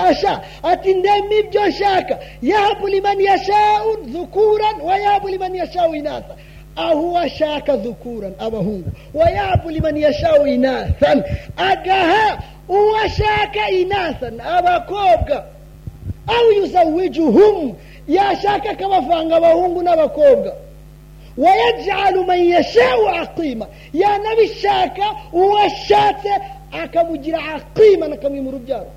asha. 0.07 0.41
Ati 0.63 0.93
ndema 0.93 1.33
ibyo 1.39 1.67
nshaka. 1.67 2.19
Yahabu 2.41 2.87
liman 2.87 3.21
yashau 3.21 3.95
dhukuran 4.05 4.81
wa 4.81 4.97
yahabu 4.97 5.27
liman 5.27 5.55
yashau 5.55 5.95
inatha. 5.95 6.35
Aho 6.75 7.17
ashaka 7.17 7.77
dhukuran 7.77 8.33
abahungu. 8.39 8.91
Wayabu 9.13 9.69
liman 9.69 9.97
yashau 9.97 10.47
inathan. 10.47 11.23
Agaha 11.57 12.39
uwo 12.69 12.97
ashaka 12.97 13.69
inathan 13.69 14.39
abakobwa. 14.41 15.45
Au 16.27 16.51
yuzawijuhum 16.51 17.73
yashaka 18.07 18.69
akabavanga 18.69 19.35
abahungu 19.35 19.83
n'abakobwa. 19.83 20.53
Wayajalu 21.37 22.25
man 22.25 22.39
yashau 22.45 23.07
aqima 23.09 23.67
yanabishaka 23.93 25.05
uwo 25.33 25.57
ashatse 25.57 26.29
akamugira 26.71 27.39
aqima 27.55 28.05
akamwima 28.05 28.49
urubyaro 28.49 28.91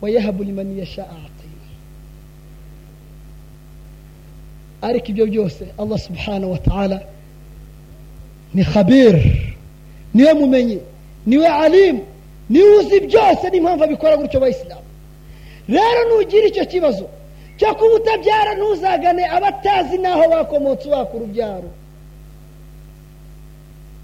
wayahabu 0.00 0.44
liman 0.44 0.78
yashaa 0.78 1.02
aqima 1.02 1.66
ariko 4.82 5.06
ibyo 5.08 5.26
byose 5.26 5.64
allah 5.78 5.98
subhanahu 5.98 6.52
wa 6.52 6.58
ta'ala 6.58 7.00
ni 8.54 8.64
khabir 8.64 9.14
ni 10.14 10.22
we 10.24 10.32
mumenyi 10.34 10.78
ni 11.26 11.38
we 11.38 11.46
alimu 11.46 12.04
ni 12.50 12.58
we 12.62 12.78
uzi 12.78 13.00
byose 13.00 13.50
n'impamvu 13.50 13.84
abikora 13.84 14.16
gutyo 14.16 14.40
bayisilamu 14.40 14.82
rero 15.68 16.00
nugira 16.08 16.46
icyo 16.46 16.64
kibazo 16.64 17.08
cyo 17.58 17.74
kuba 17.74 17.94
utabyara 17.94 18.54
ntuzagane 18.54 19.24
abatazi 19.36 19.96
n'aho 19.98 20.24
bakomotse 20.32 20.84
ubaka 20.88 21.12
urubyaro 21.16 21.70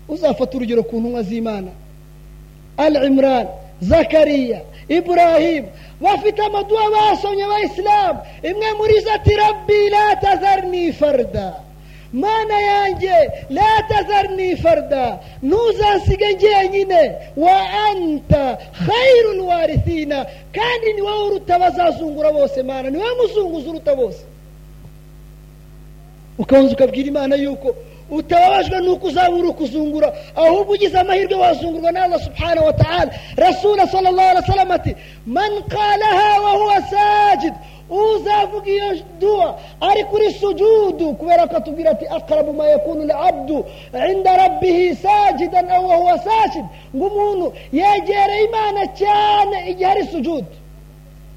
uzafata 0.08 0.56
urugero 0.56 0.82
ku 0.82 0.96
ntumwa 1.00 1.22
z'imana. 1.22 1.70
Al 2.76 2.94
imran 3.04 3.46
zakariya 3.80 4.60
iburahimu 4.88 5.68
bafite 6.00 6.40
amaduwa 6.42 6.84
basomye 6.94 7.44
abayisilamu 7.44 8.18
imwe 8.42 8.68
muri 8.78 9.00
zo 9.04 9.10
ati 9.14 9.34
rabbi 9.36 9.80
la 9.90 10.16
tazarni 10.16 10.92
farda. 10.92 11.48
Mana 12.12 12.60
yanjye 12.60 13.30
la 13.50 13.82
tazarni 13.88 14.56
farda. 14.56 15.18
Ntuzasige 15.42 16.32
njyenyine 16.32 17.12
wa 17.36 17.70
anta 17.88 18.58
khairul 18.86 19.40
warithina. 19.40 20.26
Kandi 20.52 20.92
ni 20.92 21.02
wowe 21.02 21.24
uruta 21.26 21.54
abazazungura 21.56 22.32
bose 22.32 22.62
mana 22.62 22.90
ni 22.90 22.98
wowe 22.98 23.14
muzunguza 23.22 23.70
uruta 23.70 23.94
bose 23.94 24.22
ukabanza 26.38 26.72
ukabwira 26.74 27.08
imana 27.08 27.36
yuko. 27.36 27.74
Utababajwe 28.10 28.80
nuko 28.80 29.06
uzabura 29.06 29.48
ukuzungura 29.48 30.12
ahubwo 30.36 30.72
ugize 30.74 30.98
amahirwe 30.98 31.34
wazungurwa 31.34 31.92
na 31.92 32.02
allah 32.02 32.20
subhanahu 32.20 32.66
wa 32.66 32.72
ta'ala. 32.72 33.12
Rasula 33.36 33.86
sallallahu 33.86 34.28
alaihi 34.30 34.40
wasallam 34.50 34.70
ati 34.70 34.96
man 35.26 35.52
wa 36.44 36.50
huwa 36.52 36.82
sajid. 36.82 37.54
Uzavuga 37.92 38.70
ari 39.80 40.04
kuri 40.04 40.32
sujudu 40.32 41.14
kubera 41.14 41.46
ko 41.46 41.56
atubwira 41.56 41.90
ati 41.90 42.06
aqrabu 42.06 42.52
ma 42.52 42.66
yakunu 42.68 43.04
labdu 43.04 43.64
inda 44.10 44.36
rabbihi 44.36 44.94
sajidan 44.96 45.70
aw 45.70 45.82
wahuwa 45.88 46.18
sajid. 46.18 46.64
Ngo 46.96 47.06
umuntu 47.06 47.52
yegereye 47.72 48.44
imana 48.44 48.86
cyane 48.86 49.56
igihe 49.70 49.90
ari 49.90 50.04
sujudu 50.06 50.46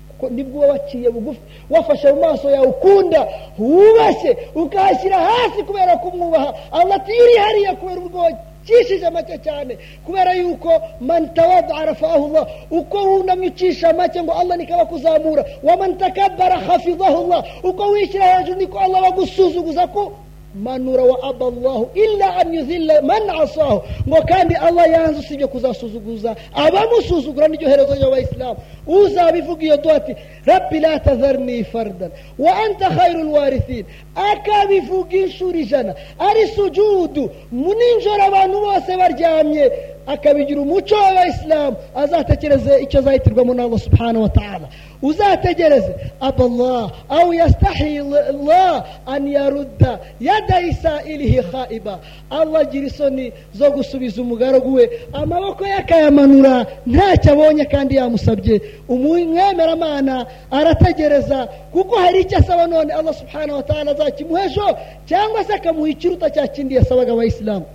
kuko 0.10 0.30
ni 0.34 0.44
bwo 0.44 0.60
uba 0.60 0.68
waciye 0.74 1.10
bugufi 1.10 1.40
wafashe 1.70 2.14
mu 2.14 2.22
maso 2.22 2.52
yawe 2.52 2.68
ukunda 2.68 3.28
wubashye 3.60 4.38
ukahashyira 4.56 5.18
hasi 5.18 5.64
kubera 5.64 5.98
ko 5.98 6.08
umwubaha 6.08 6.54
allah 6.72 6.96
ati 6.96 7.12
iri 7.12 7.36
hariya 7.38 7.76
kubera 7.76 8.00
ubwo 8.02 8.22
wacishije 8.70 9.10
make 9.10 9.38
cyane. 9.44 9.78
Kubera 10.06 10.34
yuko 10.34 10.82
man 11.02 11.34
tawadda 11.34 11.86
rafahu 11.86 12.28
llah 12.34 12.48
uko 12.72 12.98
wunamye 12.98 13.48
ucisha 13.48 13.94
make 13.94 14.24
ngo 14.24 14.34
allah 14.34 14.58
niko 14.58 14.74
abakuzamura. 14.74 15.46
Waman 15.64 15.98
takabbara 15.98 16.58
hafidahu 16.60 17.28
llah 17.28 17.44
uko 17.64 17.84
wishyira 17.90 18.26
hejuru 18.38 18.60
niko 18.60 18.80
allah 18.80 19.02
bagusuzuguza 19.02 19.88
ko 19.88 20.14
manura 20.56 21.04
wa 21.04 21.18
aba 21.30 21.46
allahu 21.48 21.90
illa 21.96 22.36
an 22.40 22.54
yuzilla 22.54 23.02
man 23.02 23.30
asahu. 23.30 23.82
Ngo 24.08 24.22
kandi 24.28 24.56
allah 24.56 24.88
yanze 24.90 25.20
usibye 25.20 25.48
kuzasuzuguza 25.48 26.36
abamusuzugura 26.54 27.48
n'iryo 27.48 27.70
herezo 27.70 27.96
ry'abayisilamu. 27.96 28.60
Uzabivuga 28.88 29.64
iyo 29.66 29.78
duha 29.78 29.96
ati 29.96 30.16
rabbi 30.46 30.80
la 30.80 31.00
tazarni 31.00 31.64
fardan 31.64 32.12
wa 32.40 32.52
anta 32.64 32.90
khairu 32.90 33.24
lwarithin 33.24 33.86
akabivuga 34.16 35.18
inshuro 35.18 35.58
ijana. 35.60 35.96
Ari 36.20 36.48
sujudu. 36.48 37.30
Nijoro 37.52 38.24
abantu 38.24 38.60
bose 38.62 38.98
baryamye. 38.98 39.72
Akabigira 40.08 40.62
umuco 40.62 40.96
w'abayisilamu. 40.96 41.78
Azatekereze 41.96 42.80
icyo 42.84 43.00
azahitirwamo 43.00 43.54
na 43.54 43.64
allah 43.64 43.80
subhanahu 43.80 44.22
wa 44.24 44.30
ta'ala. 44.30 44.68
Uzategereze. 45.02 45.96
Aballah 46.20 46.92
au 47.10 47.34
yastahi 47.34 48.00
llah 48.46 48.86
an 49.06 49.28
yarudda 49.28 50.00
yada 50.20 50.62
isailihi 50.62 51.42
khaiba. 51.52 52.00
Allah 52.30 52.62
agira 52.62 52.88
isoni 52.88 53.32
zo 53.54 53.72
gusubiza 53.72 54.22
umugaragu 54.22 54.74
we. 54.74 54.90
Amaboko 55.14 55.66
ye 55.66 55.74
akayamanura 55.74 56.66
ntacyo 56.86 57.32
abonye 57.34 57.66
kandi 57.66 57.96
yamusabye. 57.96 58.62
Umwemeramana 58.90 60.26
arategereza 60.52 61.48
kuko 61.72 61.96
hari 61.96 62.22
icyo 62.22 62.38
asaba 62.38 62.68
none 62.68 62.94
allah 62.94 63.14
subhanahu 63.14 63.58
wa 63.58 63.64
ta'ala 63.64 63.92
azakimuha 63.92 64.46
ejo 64.46 64.78
cyangwa 65.06 65.44
se 65.44 65.54
akamuha 65.54 65.90
ikiruta 65.90 66.30
cya 66.30 66.48
kindi 66.48 66.76
yasabaga 66.76 67.12
abayisilamu. 67.12 67.66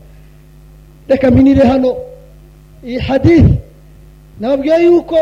Reka 1.09 1.31
mpinire 1.31 1.65
hano. 1.65 1.97
iyi 2.87 2.99
hadithi 2.99 3.55
nababwiye 4.41 4.85
yuko 4.85 5.17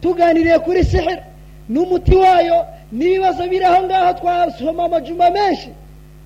tuganiriye 0.00 0.58
kuri 0.58 0.84
sehera 0.84 1.22
n'umuti 1.68 2.14
wayo 2.16 2.58
n'ibibazo 2.92 3.42
biri 3.50 3.64
aho 3.64 3.80
ngaho 3.86 4.12
twasoma 4.18 4.84
amajumba 4.84 5.30
menshi. 5.30 5.68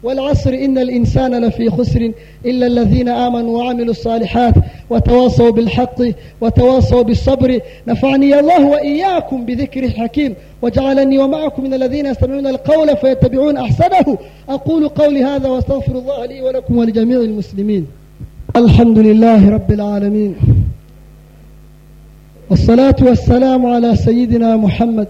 Wari 0.03 0.21
wasore 0.21 0.57
ino 0.65 0.81
insana 0.83 1.41
na 1.41 1.51
fiyi 1.51 1.71
kusiri 1.71 2.15
ino 2.45 2.67
ari 2.67 2.75
nazina 2.75 3.27
amani 3.27 3.51
wa 3.51 3.71
amiru 3.71 3.95
sari 3.95 4.27
hati 4.27 4.61
watawasoho 4.91 5.53
birihati 5.53 6.15
watawasoho 6.41 7.05
bisaburi 7.05 7.63
na 7.87 7.95
fani 7.97 8.31
ya 8.31 8.43
wahu 8.45 8.71
wa 8.71 8.85
iyakum 8.85 9.29
kumbi 9.39 9.55
zikiri 9.55 9.89
hakimu 9.89 10.37
wajyana 10.63 11.05
niyo 11.05 11.29
mpamvu 11.29 11.67
ino 11.67 11.75
ari 11.75 11.79
nazina 11.79 12.15
sitani 12.15 12.39
ino 12.39 12.49
ari 12.49 12.59
kawura 12.59 12.97
fayeta 12.97 13.29
biwe 13.29 13.53
na 13.53 13.65
asadahu 13.65 14.19
akura 14.49 14.87
ukawuri 14.87 15.23
hanze 15.23 15.49
wasafuru 15.49 16.09
wahari 16.09 16.43
wari 16.43 16.61
kumwe 16.61 16.87
n'ijyamiyoni 16.87 17.33
musirimini 17.33 17.87
alhamdulillahi 18.55 19.51
rabbi 19.51 19.75
alamin. 19.75 20.35
والصلاة 22.51 22.97
والسلام 23.03 23.67
على 23.67 23.97
سيدنا 23.97 24.57
محمد 24.57 25.09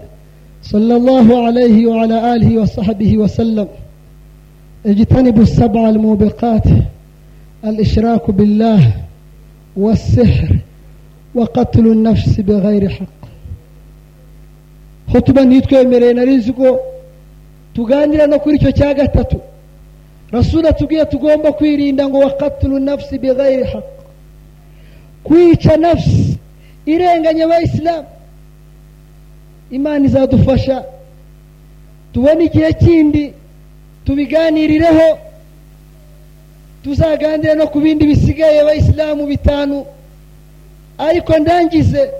صلى 0.63 0.95
الله 0.95 1.45
عليه 1.45 1.87
وعلى 1.87 2.35
آله 2.35 2.57
وصحبه 2.61 3.17
وسلم. 3.17 3.67
اجتنبوا 4.85 5.43
السبع 5.43 5.89
الموبقات 5.89 6.63
الإشراك 7.65 8.31
بالله 8.31 8.91
والسحر 9.77 10.55
وقتل 11.35 11.85
النفس 11.87 12.39
بغير 12.41 12.89
حق. 12.89 13.19
hutuba 15.13 15.41
ntitwemereye 15.45 16.13
nari 16.13 16.35
nzi 16.35 16.53
ko 16.53 16.79
tuganira 17.73 18.27
no 18.27 18.39
kuri 18.39 18.55
icyo 18.55 18.71
cya 18.71 18.93
gatatu 18.93 19.39
rasuli 20.31 20.67
atubwiye 20.67 21.05
tugomba 21.05 21.51
kwirinda 21.51 22.09
ngo 22.09 22.17
wakatulu 22.19 22.79
nafsi 22.79 23.17
bighayiri 23.19 23.63
haq 23.63 23.83
kwica 25.23 25.77
nafsi 25.77 26.37
irenganya 26.91 27.45
abayisilamu. 27.45 28.07
Imana 29.71 30.05
izadufasha 30.05 30.83
tubone 32.13 32.45
igihe 32.45 32.73
kindi 32.73 33.33
tubiganirireho 34.05 35.19
tuzaganire 36.83 37.53
no 37.55 37.67
ku 37.67 37.79
bindi 37.79 38.05
bisigaye 38.05 38.61
abayisilamu 38.61 39.27
bitanu. 39.27 39.85
Ariko 40.97 41.37
ndangize 41.39 42.11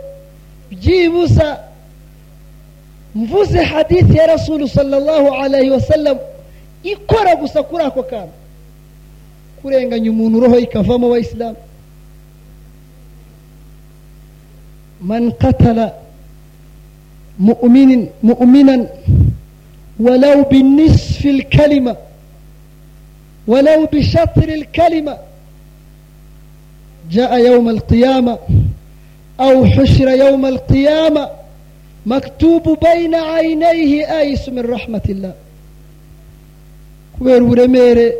byibuza 0.69 1.57
mvuze 3.15 3.63
hadithi 3.63 4.17
ya 4.17 4.27
rasulu 4.27 4.67
sallallahu 4.67 5.33
alayhi 5.33 5.69
wasallam 5.69 6.17
ikora 6.83 7.35
gusa 7.35 7.63
kuri 7.63 7.83
ako 7.83 8.03
kantu. 8.03 8.33
Kurenganya 9.61 10.11
umuntu 10.11 10.39
roho 10.39 10.59
ikavamo 10.59 11.07
abayisilamu. 11.07 11.57
من 15.01 15.31
قتل 15.31 15.89
مؤمن 17.39 18.07
مؤمنا 18.23 18.87
ولو 19.99 20.43
بالنصف 20.43 21.25
الكلمة 21.25 21.95
ولو 23.47 23.85
بشطر 23.93 24.49
الكلمة 24.49 25.17
جاء 27.11 27.37
يوم 27.45 27.69
القيامة 27.69 28.37
أو 29.39 29.65
حشر 29.65 30.07
يوم 30.09 30.45
القيامة 30.45 31.29
مكتوب 32.05 32.77
بين 32.83 33.15
عينيه 33.15 34.19
آيس 34.19 34.49
من 34.49 34.59
رحمة 34.65 35.01
الله 35.09 35.33
kubera 37.19 37.43
uburemere 37.43 38.13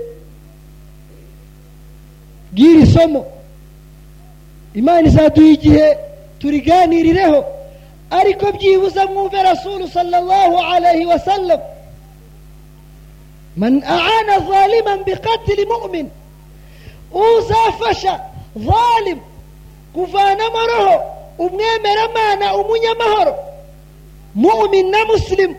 bw'iri 2.53 2.85
somo 2.87 3.25
imana 4.73 5.07
izaduha 5.07 5.49
igihe 5.53 5.87
turiganirireho 6.39 7.45
ariko 8.11 8.51
byibuza 8.51 9.05
mwumve 9.05 9.43
rasulu 9.43 9.87
sallallahu 9.87 10.57
alayhi 10.57 11.05
wa 11.05 11.19
sallam 11.19 11.59
man 13.57 13.83
aana 13.83 14.39
zaliman 14.49 15.03
biqatli 15.03 15.65
mu'min 15.65 16.09
uzafasha 17.11 18.19
zalim 18.55 19.19
kuvanamo 19.93 20.59
roho 20.67 20.97
umwemeramana 21.37 22.55
umunyamahoro 22.57 23.35
mu'min 24.35 24.91
na 24.91 25.05
muslim 25.05 25.55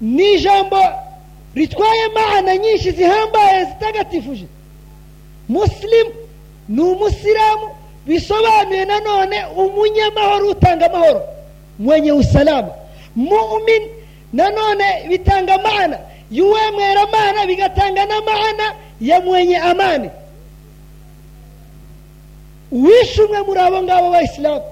ni 0.00 0.34
ijambo 0.34 0.80
ritwaye 1.54 2.08
maana 2.14 2.56
nyinshi 2.56 2.90
zihambaye 2.90 3.64
zitagatifuje 3.64 4.46
muslim 5.48 6.06
ni 6.68 6.80
umusilamu 6.82 7.68
bisobanuye 8.06 8.84
nanone 8.84 9.44
umunyamahoro 9.56 10.48
utanga 10.48 10.86
amahoro. 10.86 11.22
Mwenye 11.78 12.12
usalama. 12.12 12.70
Mumin 13.16 13.82
nanone 14.32 15.06
bitanga 15.08 15.58
maana 15.58 15.98
y'uwemwera 16.30 17.06
maana 17.06 17.46
bigatanga 17.46 18.06
na 18.06 18.20
maana 18.20 18.74
ya 19.00 19.20
mwenye 19.20 19.58
amani. 19.58 20.10
Uwishe 22.72 23.22
umwe 23.22 23.42
muri 23.42 23.60
abo 23.60 23.82
ngabo 23.82 24.10
bayisilamu 24.10 24.62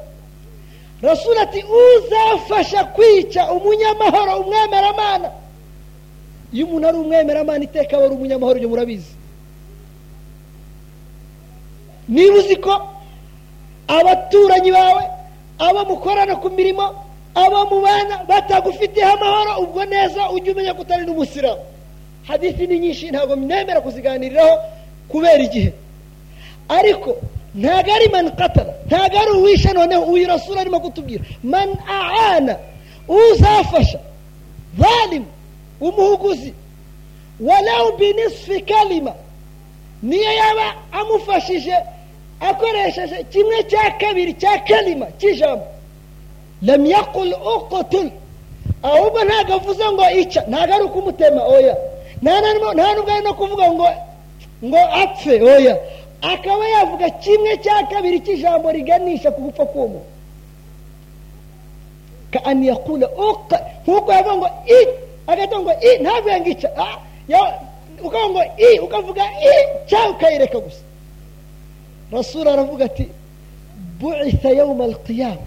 rasuli 1.03 1.39
ati 1.41 1.65
uzafasha 1.65 2.85
kwica 2.85 3.53
umunyamahoro 3.53 4.37
umwemeramana 4.41 5.31
iyo 6.53 6.67
umuntu 6.67 6.89
ari 6.89 6.99
umwemeramana 6.99 7.65
iteka 7.65 7.97
aba 7.97 8.07
ari 8.07 8.15
umunyamahoro 8.15 8.57
ibyo 8.57 8.69
murabizi. 8.69 9.13
Niba 12.09 12.37
uzi 12.39 12.57
ko 12.57 12.89
abaturanyi 13.99 14.71
bawe 14.73 15.03
abo 15.59 15.81
mukorana 15.91 16.35
ku 16.37 16.49
mirimo 16.51 16.85
abo 17.35 17.59
mubana 17.71 18.15
batagufitiyeho 18.29 19.13
amahoro 19.17 19.53
ubwo 19.65 19.85
neza 19.85 20.31
ujye 20.31 20.53
umenya 20.53 20.75
ko 20.75 20.83
utari 20.83 21.05
n'umusiramu 21.07 21.63
hadithi 22.29 22.67
ni 22.67 22.79
nyinshi 22.79 23.11
ntabwo 23.11 23.37
nemera 23.37 23.81
kuziganiriraho 23.81 24.55
kubera 25.09 25.43
igihe. 25.43 25.73
Ariko 26.69 27.11
ntabwo 27.55 27.91
ari 27.95 28.09
mani 28.09 28.31
katara 28.31 28.73
ntabwo 28.87 29.17
ari 29.21 29.31
uwishe 29.39 29.73
noneho 29.73 30.03
uyu 30.13 30.27
rasura 30.29 30.61
arimo 30.61 30.81
kutubwira. 30.81 31.25
Mani 31.43 31.75
aana 31.89 32.57
uzafasha 33.09 33.99
zalimu 34.79 35.27
umuhuguzi 35.81 36.55
walau 37.41 37.97
binisfi 37.97 38.61
kalima 38.61 39.13
niyo 40.03 40.33
yaba 40.33 40.75
amufashije 40.93 41.75
akoresheje 42.49 43.17
kimwe 43.33 43.59
cya 43.71 43.85
kabiri 44.01 44.33
cya 44.43 44.53
kalima 44.69 45.07
cy'ijambo 45.21 45.67
lam 46.67 46.83
yakul 46.87 47.31
uqtul 47.55 48.09
ahubwo 48.83 49.19
ntabwo 49.29 49.53
avuze 49.59 49.85
ngo 49.93 50.05
ica 50.21 50.41
ntabwo 50.51 50.73
ari 50.75 50.85
ukumutema 50.89 51.43
oya 51.57 51.75
nta 52.23 52.33
nubwo 52.95 53.13
ari 53.15 53.23
no 53.27 53.33
kuvuga 53.39 53.67
ngo 53.75 53.87
ngo 54.67 54.79
apfe 55.03 55.35
oya 55.55 55.75
akaba 56.33 56.65
yavuga 56.75 57.07
kimwe 57.23 57.53
cya 57.65 57.77
kabiri 57.91 58.19
cy'ijambo 58.25 58.67
riganisha 58.77 59.29
ku 59.35 59.41
gupfa 59.47 59.65
k'uwo 59.73 60.01
ka 62.33 62.41
an 62.45 62.59
yakula 62.65 63.07
uqa 63.31 63.57
nk'uko 63.87 64.09
yavuga 64.13 64.35
ngo 64.39 64.49
i 64.67 64.79
agahita 65.31 65.57
ngo 65.63 65.73
i 65.89 65.91
ntavuye 66.03 66.37
ngo 66.41 66.49
ica 66.55 66.69
ukavuga 68.07 68.29
ngo 68.31 68.43
i 68.69 68.79
ukavuga 68.85 69.25
i 69.51 69.53
cyangwa 69.89 70.11
ukayireka 70.15 70.59
gusa 70.65 70.83
rasura 72.13 72.53
aravuga 72.53 72.85
ati 72.85 73.09
bu'itha 74.01 74.51
yawma 74.51 74.85
alqiyama 74.85 75.47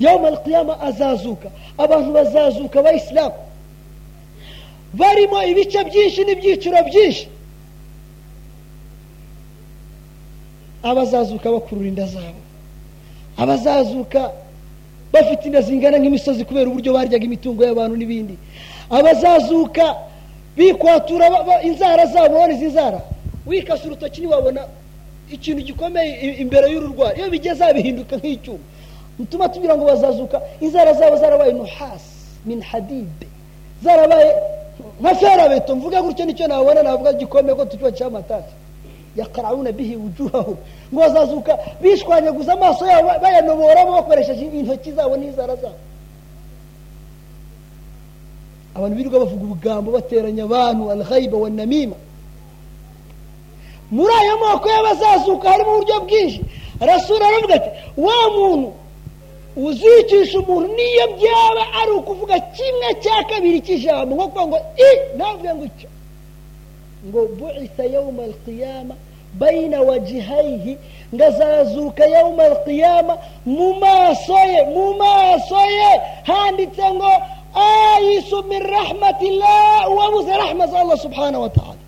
yawma 0.00 0.28
alqiyama 0.28 0.80
azazuka 0.88 1.48
abantu 1.78 2.12
bazazuka 2.12 2.76
abayisilamu 2.80 3.34
barimo 5.00 5.38
ibice 5.50 5.80
byinshi 5.88 6.20
n'ibyiciro 6.24 6.78
byinshi 6.88 7.28
abazazuka 10.82 11.50
bakurura 11.52 11.88
inda 11.88 12.06
zabo 12.06 12.40
abazazuka 13.36 14.30
bafite 15.12 15.44
inda 15.46 15.60
zingana 15.62 15.98
nk'imisozi 15.98 16.44
kubera 16.44 16.70
uburyo 16.70 16.92
baryaga 16.92 17.24
imitungo 17.24 17.60
y'abantu 17.64 17.96
n'ibindi 17.96 18.34
abazazuka 18.90 19.84
bikwatura 20.56 21.26
inzara 21.62 22.06
zabo 22.06 22.36
izi 22.52 22.66
nzara 22.66 23.00
wikase 23.46 23.86
urutoki 23.86 24.20
ntiwabona 24.20 24.62
ikintu 25.30 25.62
gikomeye 25.62 26.12
imbere 26.42 26.66
y'ururwara 26.72 27.16
iyo 27.18 27.30
bigeze 27.30 27.72
bihinduka 27.74 28.16
nk'icyuma. 28.16 28.64
Mutuma 29.18 29.48
tugira 29.48 29.76
ngo 29.76 29.84
bazazuka 29.84 30.40
inzara 30.60 30.92
zabo 30.92 31.16
zarabaye 31.16 31.52
nuhasi 31.52 32.10
min 32.46 32.60
hadide 32.62 33.26
zarabaye 33.84 34.30
nka 35.00 35.14
ferabeto. 35.14 35.76
Mvuga 35.76 36.02
gutyo 36.02 36.24
ni 36.24 36.34
cyo 36.34 36.48
nabona 36.48 36.82
navuga 36.82 37.12
gikomeye 37.12 37.54
ko 37.54 37.64
tukiba 37.64 37.92
cy'amatasi 37.92 38.54
yakarawuna 39.16 39.72
bihi 39.72 39.96
wujuhahu 39.96 40.56
ngo 40.92 41.00
bazazuka 41.00 41.58
bishwanyaguza 41.82 42.52
amaso 42.52 42.86
yabo 42.86 43.10
bayanoboramo 43.22 43.92
bakoresheje 43.92 44.44
intoki 44.44 44.92
zabo 44.92 45.16
n'inzara 45.16 45.56
zabo. 45.56 45.80
Abantu 48.74 48.96
birirwa 48.96 49.18
bavuga 49.20 49.44
ubugambo 49.44 49.92
bateranya 49.92 50.44
abantu 50.44 50.90
alghaiba 50.90 51.36
wa 51.38 51.50
namima. 51.50 51.96
Muri 53.90 54.12
ayo 54.20 54.34
moko 54.38 54.66
y'abazazuka 54.68 55.50
harimo 55.50 55.70
uburyo 55.74 56.00
bwinshi. 56.00 56.40
Rasura 56.80 57.26
aravuga 57.28 57.54
ati 57.54 57.70
wa 57.96 58.18
muntu 58.36 58.72
uzicisha 59.56 60.38
umuntu 60.38 60.68
niyo 60.76 61.06
byaba 61.16 61.62
ari 61.82 61.90
ukuvuga 61.90 62.36
kimwe 62.54 62.88
cya 63.02 63.16
kabiri 63.30 63.60
cy'ijambo. 63.60 64.14
Nko 64.14 64.26
kuvuga 64.28 64.46
ngo 64.46 64.58
i 64.88 64.90
ntavuge 65.16 65.50
ngo 65.54 65.64
icyo 65.70 65.88
ngo 67.06 67.20
bu'itha 67.38 67.84
yawma 67.94 68.22
alqiyama 68.28 68.94
bayina 69.40 69.78
wajihaihi 69.88 70.72
ngazazuka 71.14 72.04
yawma 72.06 72.42
alqiyama 72.50 73.14
mu 73.46 73.68
maso 73.82 74.38
ye 74.52 74.60
mu 74.74 74.84
maso 75.02 75.60
ye. 75.76 75.90
Handitse 76.28 76.84
ngo 76.94 77.10
ayisu 77.54 78.42
min 78.48 78.62
rahmatillah. 78.62 79.90
Uwabuze 79.92 80.32
rahma 80.36 80.66
za 80.66 80.80
allah 80.80 80.98
subhanahu 80.98 81.42
wa 81.42 81.48
ta'ala. 81.50 81.79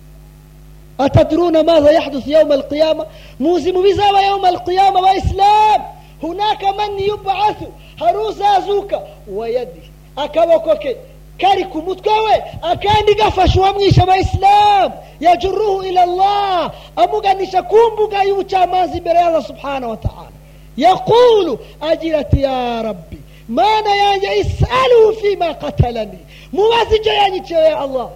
أتدرون 0.99 1.65
ماذا 1.65 1.91
يحدث 1.91 2.27
يوم 2.27 2.51
القيامة؟ 2.53 3.05
موزم 3.39 3.83
بزاوة 3.83 4.21
يوم 4.27 4.45
القيامة 4.45 4.99
وإسلام. 4.99 5.81
هناك 6.23 6.63
من 6.63 6.99
يبعث؟ 6.99 7.55
haruzazuka 7.99 9.01
wayadi 9.27 9.81
akaboko 10.15 10.75
ke 10.75 10.97
kari 11.37 11.63
ku 11.65 11.81
mutwe 11.81 12.11
we 12.25 12.43
akandi 12.61 13.15
gafashe 13.15 13.59
uwamwishe 13.59 14.01
abayisilamu 14.01 14.93
yajuruhu 15.19 15.83
ila 15.83 16.01
allah 16.03 16.71
amuganisha 16.95 17.61
ku 17.63 17.75
mbuga 17.93 18.23
y'ubucamanza 18.23 18.97
imbere 18.97 19.19
ya 19.19 19.27
allah 19.27 19.43
subhanahu 19.45 19.89
wa 19.91 19.97
ta'ala 19.97 20.31
yakulu 20.77 21.59
agira 21.81 22.19
ati 22.19 22.41
ya 22.41 22.81
rabbi 22.81 23.17
mana 23.47 23.95
yanjye 23.95 24.35
isaluhu 24.39 25.13
fima 25.21 25.53
katalani 25.53 26.19
mubaze 26.51 26.95
icyo 26.95 27.13
yanyiciye 27.13 27.59
ya 27.59 27.79
allah 27.79 28.09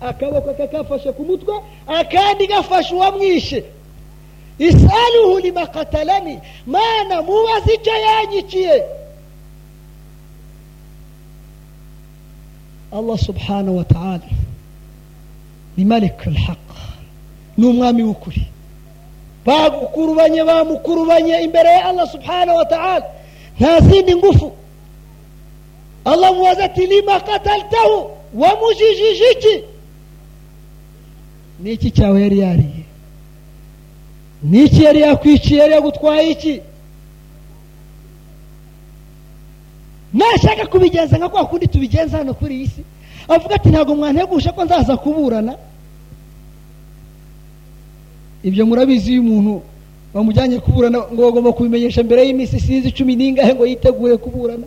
akaboko 0.00 0.54
ke 0.54 0.66
kafashe 0.68 1.12
ku 1.12 1.22
mutwe 1.24 1.54
akandi 1.86 2.46
gafashe 2.46 2.94
uwamwishe 2.94 3.64
isaluhu 4.58 5.38
lima 5.38 5.66
qatalani 5.66 6.38
mana 6.66 7.22
mubaze 7.22 7.74
icyo 7.74 7.92
yanyiciye 8.06 8.84
allah 12.92 13.18
subhanahu 13.18 13.76
wa 13.76 13.84
ta'ala 13.84 14.20
ni 15.76 15.84
malik 15.84 16.26
alhaq 16.26 16.58
ni 17.56 17.66
umwami 17.66 18.02
w'ukuri 18.02 18.42
bagukurubanye 19.46 20.44
bamukurubanye 20.44 21.40
imbere 21.42 21.68
ya 21.68 21.84
allah 21.84 22.08
subhanahu 22.08 22.56
wa 22.58 22.64
ta'ala 22.64 23.06
nta 23.60 23.80
zindi 23.80 24.16
ngufu. 24.16 24.52
Allah 26.04 26.32
mubaza 26.34 26.64
ati 26.64 26.86
lima 26.86 27.20
qataltahu 27.20 28.10
wamujijije 28.34 29.30
iki 29.32 29.64
ni 31.62 31.72
iki 31.72 31.90
cyawe 31.90 32.22
yari 32.22 32.38
yariye? 32.38 32.84
Ni 34.42 34.64
iki 34.64 34.82
yari 34.82 35.00
yakwiciye 35.00 35.60
yari 35.60 35.72
yagutwaye 35.72 36.30
iki? 36.30 36.60
Nashaka 40.12 40.66
kubigenza 40.66 41.18
nka 41.18 41.28
kwa 41.28 41.46
kundi 41.46 41.68
tubigenza 41.68 42.18
hano 42.18 42.34
kuri 42.34 42.54
iyi 42.56 42.66
si. 42.68 42.82
Avuga 43.28 43.54
ati 43.54 43.68
ntabwo 43.68 43.94
mwantegusha 43.94 44.52
ko 44.52 44.64
nzaza 44.64 44.96
kuburana? 44.96 45.54
Ibyo 48.42 48.66
murabizi 48.66 49.12
iyo 49.12 49.20
umuntu 49.22 49.62
bamujyanye 50.14 50.58
kuburana 50.58 50.98
ngo 51.12 51.22
bagomba 51.22 51.52
kubimenyesha 51.52 52.02
mbere 52.02 52.26
y'iminsi 52.26 52.58
sinzi 52.60 52.90
cumi 52.92 53.14
n'ingahe 53.16 53.54
ngo 53.54 53.66
yitegure 53.66 54.16
kuburana. 54.16 54.66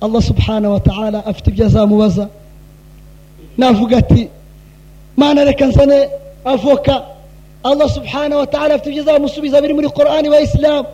Allah 0.00 0.22
subhanahu 0.22 0.72
wa 0.74 0.80
ta'ala 0.80 1.18
afite 1.26 1.46
ibyo 1.50 1.66
azamubaza. 1.66 2.28
Navuga 3.60 3.96
ati 4.02 4.28
mana 5.16 5.44
reka 5.44 5.66
nzane 5.66 6.08
avoka. 6.44 7.02
Allah 7.64 7.88
subhanahu 7.88 8.40
wa 8.40 8.46
ta'ala 8.46 8.74
afite 8.74 8.88
ibyo 8.90 9.02
azamusubiza 9.02 9.60
biri 9.60 9.74
muri 9.74 9.88
korani 9.88 10.28
wa 10.28 10.40
isilamu 10.40 10.88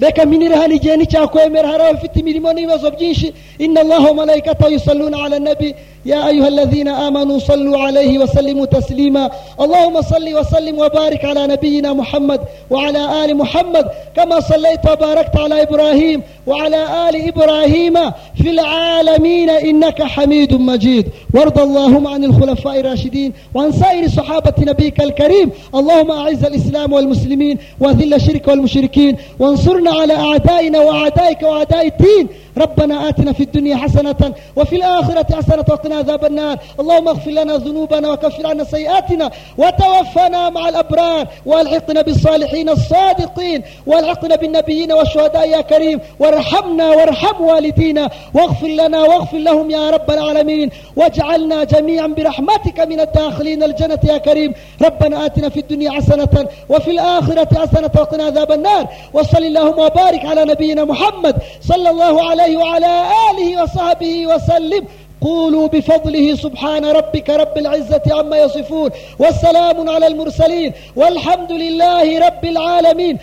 reka 0.00 0.26
mpinire 0.26 0.54
hano 0.54 0.74
igihe 0.74 0.96
nticyakwemera 0.96 1.68
hari 1.68 1.82
abafite 1.82 2.16
imirimo 2.20 2.52
n'ibibazo 2.52 2.90
byinshi. 2.90 3.34
Inna 3.58 3.80
allaha 3.80 4.08
wa 4.08 4.14
malaikatahu 4.14 4.72
yusalluna 4.72 5.24
ala 5.24 5.38
nabi. 5.38 5.74
يا 6.06 6.28
أيها 6.28 6.48
الذين 6.48 6.88
آمنوا 6.88 7.38
صلوا 7.38 7.78
عليه 7.78 8.18
وسلموا 8.18 8.66
تسليما 8.66 9.30
اللهم 9.60 10.02
صل 10.02 10.34
وسلم 10.38 10.78
وبارك 10.78 11.24
على 11.24 11.46
نبينا 11.46 11.92
محمد 11.92 12.40
وعلى 12.70 13.24
آل 13.24 13.36
محمد 13.36 13.86
كما 14.16 14.40
صليت 14.40 14.90
وباركت 14.90 15.36
على 15.36 15.62
إبراهيم 15.62 16.22
وعلى 16.46 17.08
آل 17.08 17.28
إبراهيم 17.28 17.94
في 18.42 18.50
العالمين 18.50 19.50
إنك 19.50 20.02
حميد 20.02 20.54
مجيد 20.54 21.06
وارض 21.34 21.58
اللهم 21.58 22.06
عن 22.06 22.24
الخلفاء 22.24 22.80
الراشدين 22.80 23.32
وعن 23.54 23.72
سائر 23.72 24.08
صحابة 24.08 24.52
نبيك 24.58 25.00
الكريم 25.02 25.50
اللهم 25.74 26.10
أعز 26.10 26.44
الإسلام 26.44 26.92
والمسلمين 26.92 27.58
وذل 27.80 28.14
الشرك 28.14 28.48
والمشركين 28.48 29.16
وانصرنا 29.38 29.90
على 29.90 30.14
أعدائنا 30.16 30.78
وأعدائك 30.80 31.42
وأعداء 31.42 31.86
الدين 31.86 32.28
ربنا 32.58 33.08
آتنا 33.08 33.32
في 33.32 33.42
الدنيا 33.42 33.76
حسنة 33.76 34.34
وفي 34.56 34.76
الآخرة 34.76 35.36
حسنة 35.36 35.64
وقنا 35.70 35.96
عذاب 35.96 36.24
النار 36.24 36.58
اللهم 36.80 37.08
اغفر 37.08 37.30
لنا 37.30 37.56
ذنوبنا 37.56 38.10
وكفر 38.12 38.46
عنا 38.46 38.64
سيئاتنا 38.64 39.30
وتوفنا 39.58 40.50
مع 40.50 40.68
الأبرار 40.68 41.26
والحقنا 41.46 42.02
بالصالحين 42.02 42.68
الصادقين 42.68 43.62
والحقنا 43.86 44.36
بالنبيين 44.36 44.92
والشهداء 44.92 45.48
يا 45.48 45.60
كريم 45.60 46.00
وارحمنا 46.18 46.88
وارحم 46.90 47.44
والدينا 47.44 48.10
واغفر 48.34 48.66
لنا 48.66 49.00
واغفر 49.02 49.38
لهم 49.38 49.70
يا 49.70 49.90
رب 49.90 50.10
العالمين 50.10 50.70
واجعلنا 50.96 51.64
جميعا 51.64 52.06
برحمتك 52.06 52.80
من 52.80 53.00
الداخلين 53.00 53.62
الجنة 53.62 53.98
يا 54.04 54.18
كريم 54.18 54.52
ربنا 54.82 55.26
آتنا 55.26 55.48
في 55.48 55.60
الدنيا 55.60 55.90
حسنة 55.90 56.48
وفي 56.68 56.90
الآخرة 56.90 57.48
حسنة 57.60 57.90
وقنا 57.98 58.24
عذاب 58.24 58.52
النار 58.52 58.88
وصل 59.12 59.38
اللهم 59.38 59.78
وبارك 59.78 60.24
على 60.24 60.44
نبينا 60.44 60.84
محمد 60.84 61.36
صلى 61.60 61.90
الله 61.90 62.30
عليه 62.30 62.43
عليه 62.44 62.56
وعلى 62.56 63.02
آله 63.30 63.62
وصحبه 63.62 64.26
وسلم 64.26 64.84
قولوا 65.20 65.68
بفضله 65.68 66.34
سبحان 66.34 66.84
ربك 66.84 67.30
رب 67.30 67.58
العزة 67.58 68.02
عما 68.10 68.36
يصفون 68.36 68.90
والسلام 69.18 69.88
على 69.90 70.06
المرسلين 70.06 70.72
والحمد 70.96 71.52
لله 71.52 72.26
رب 72.26 72.44
العالمين 72.44 73.18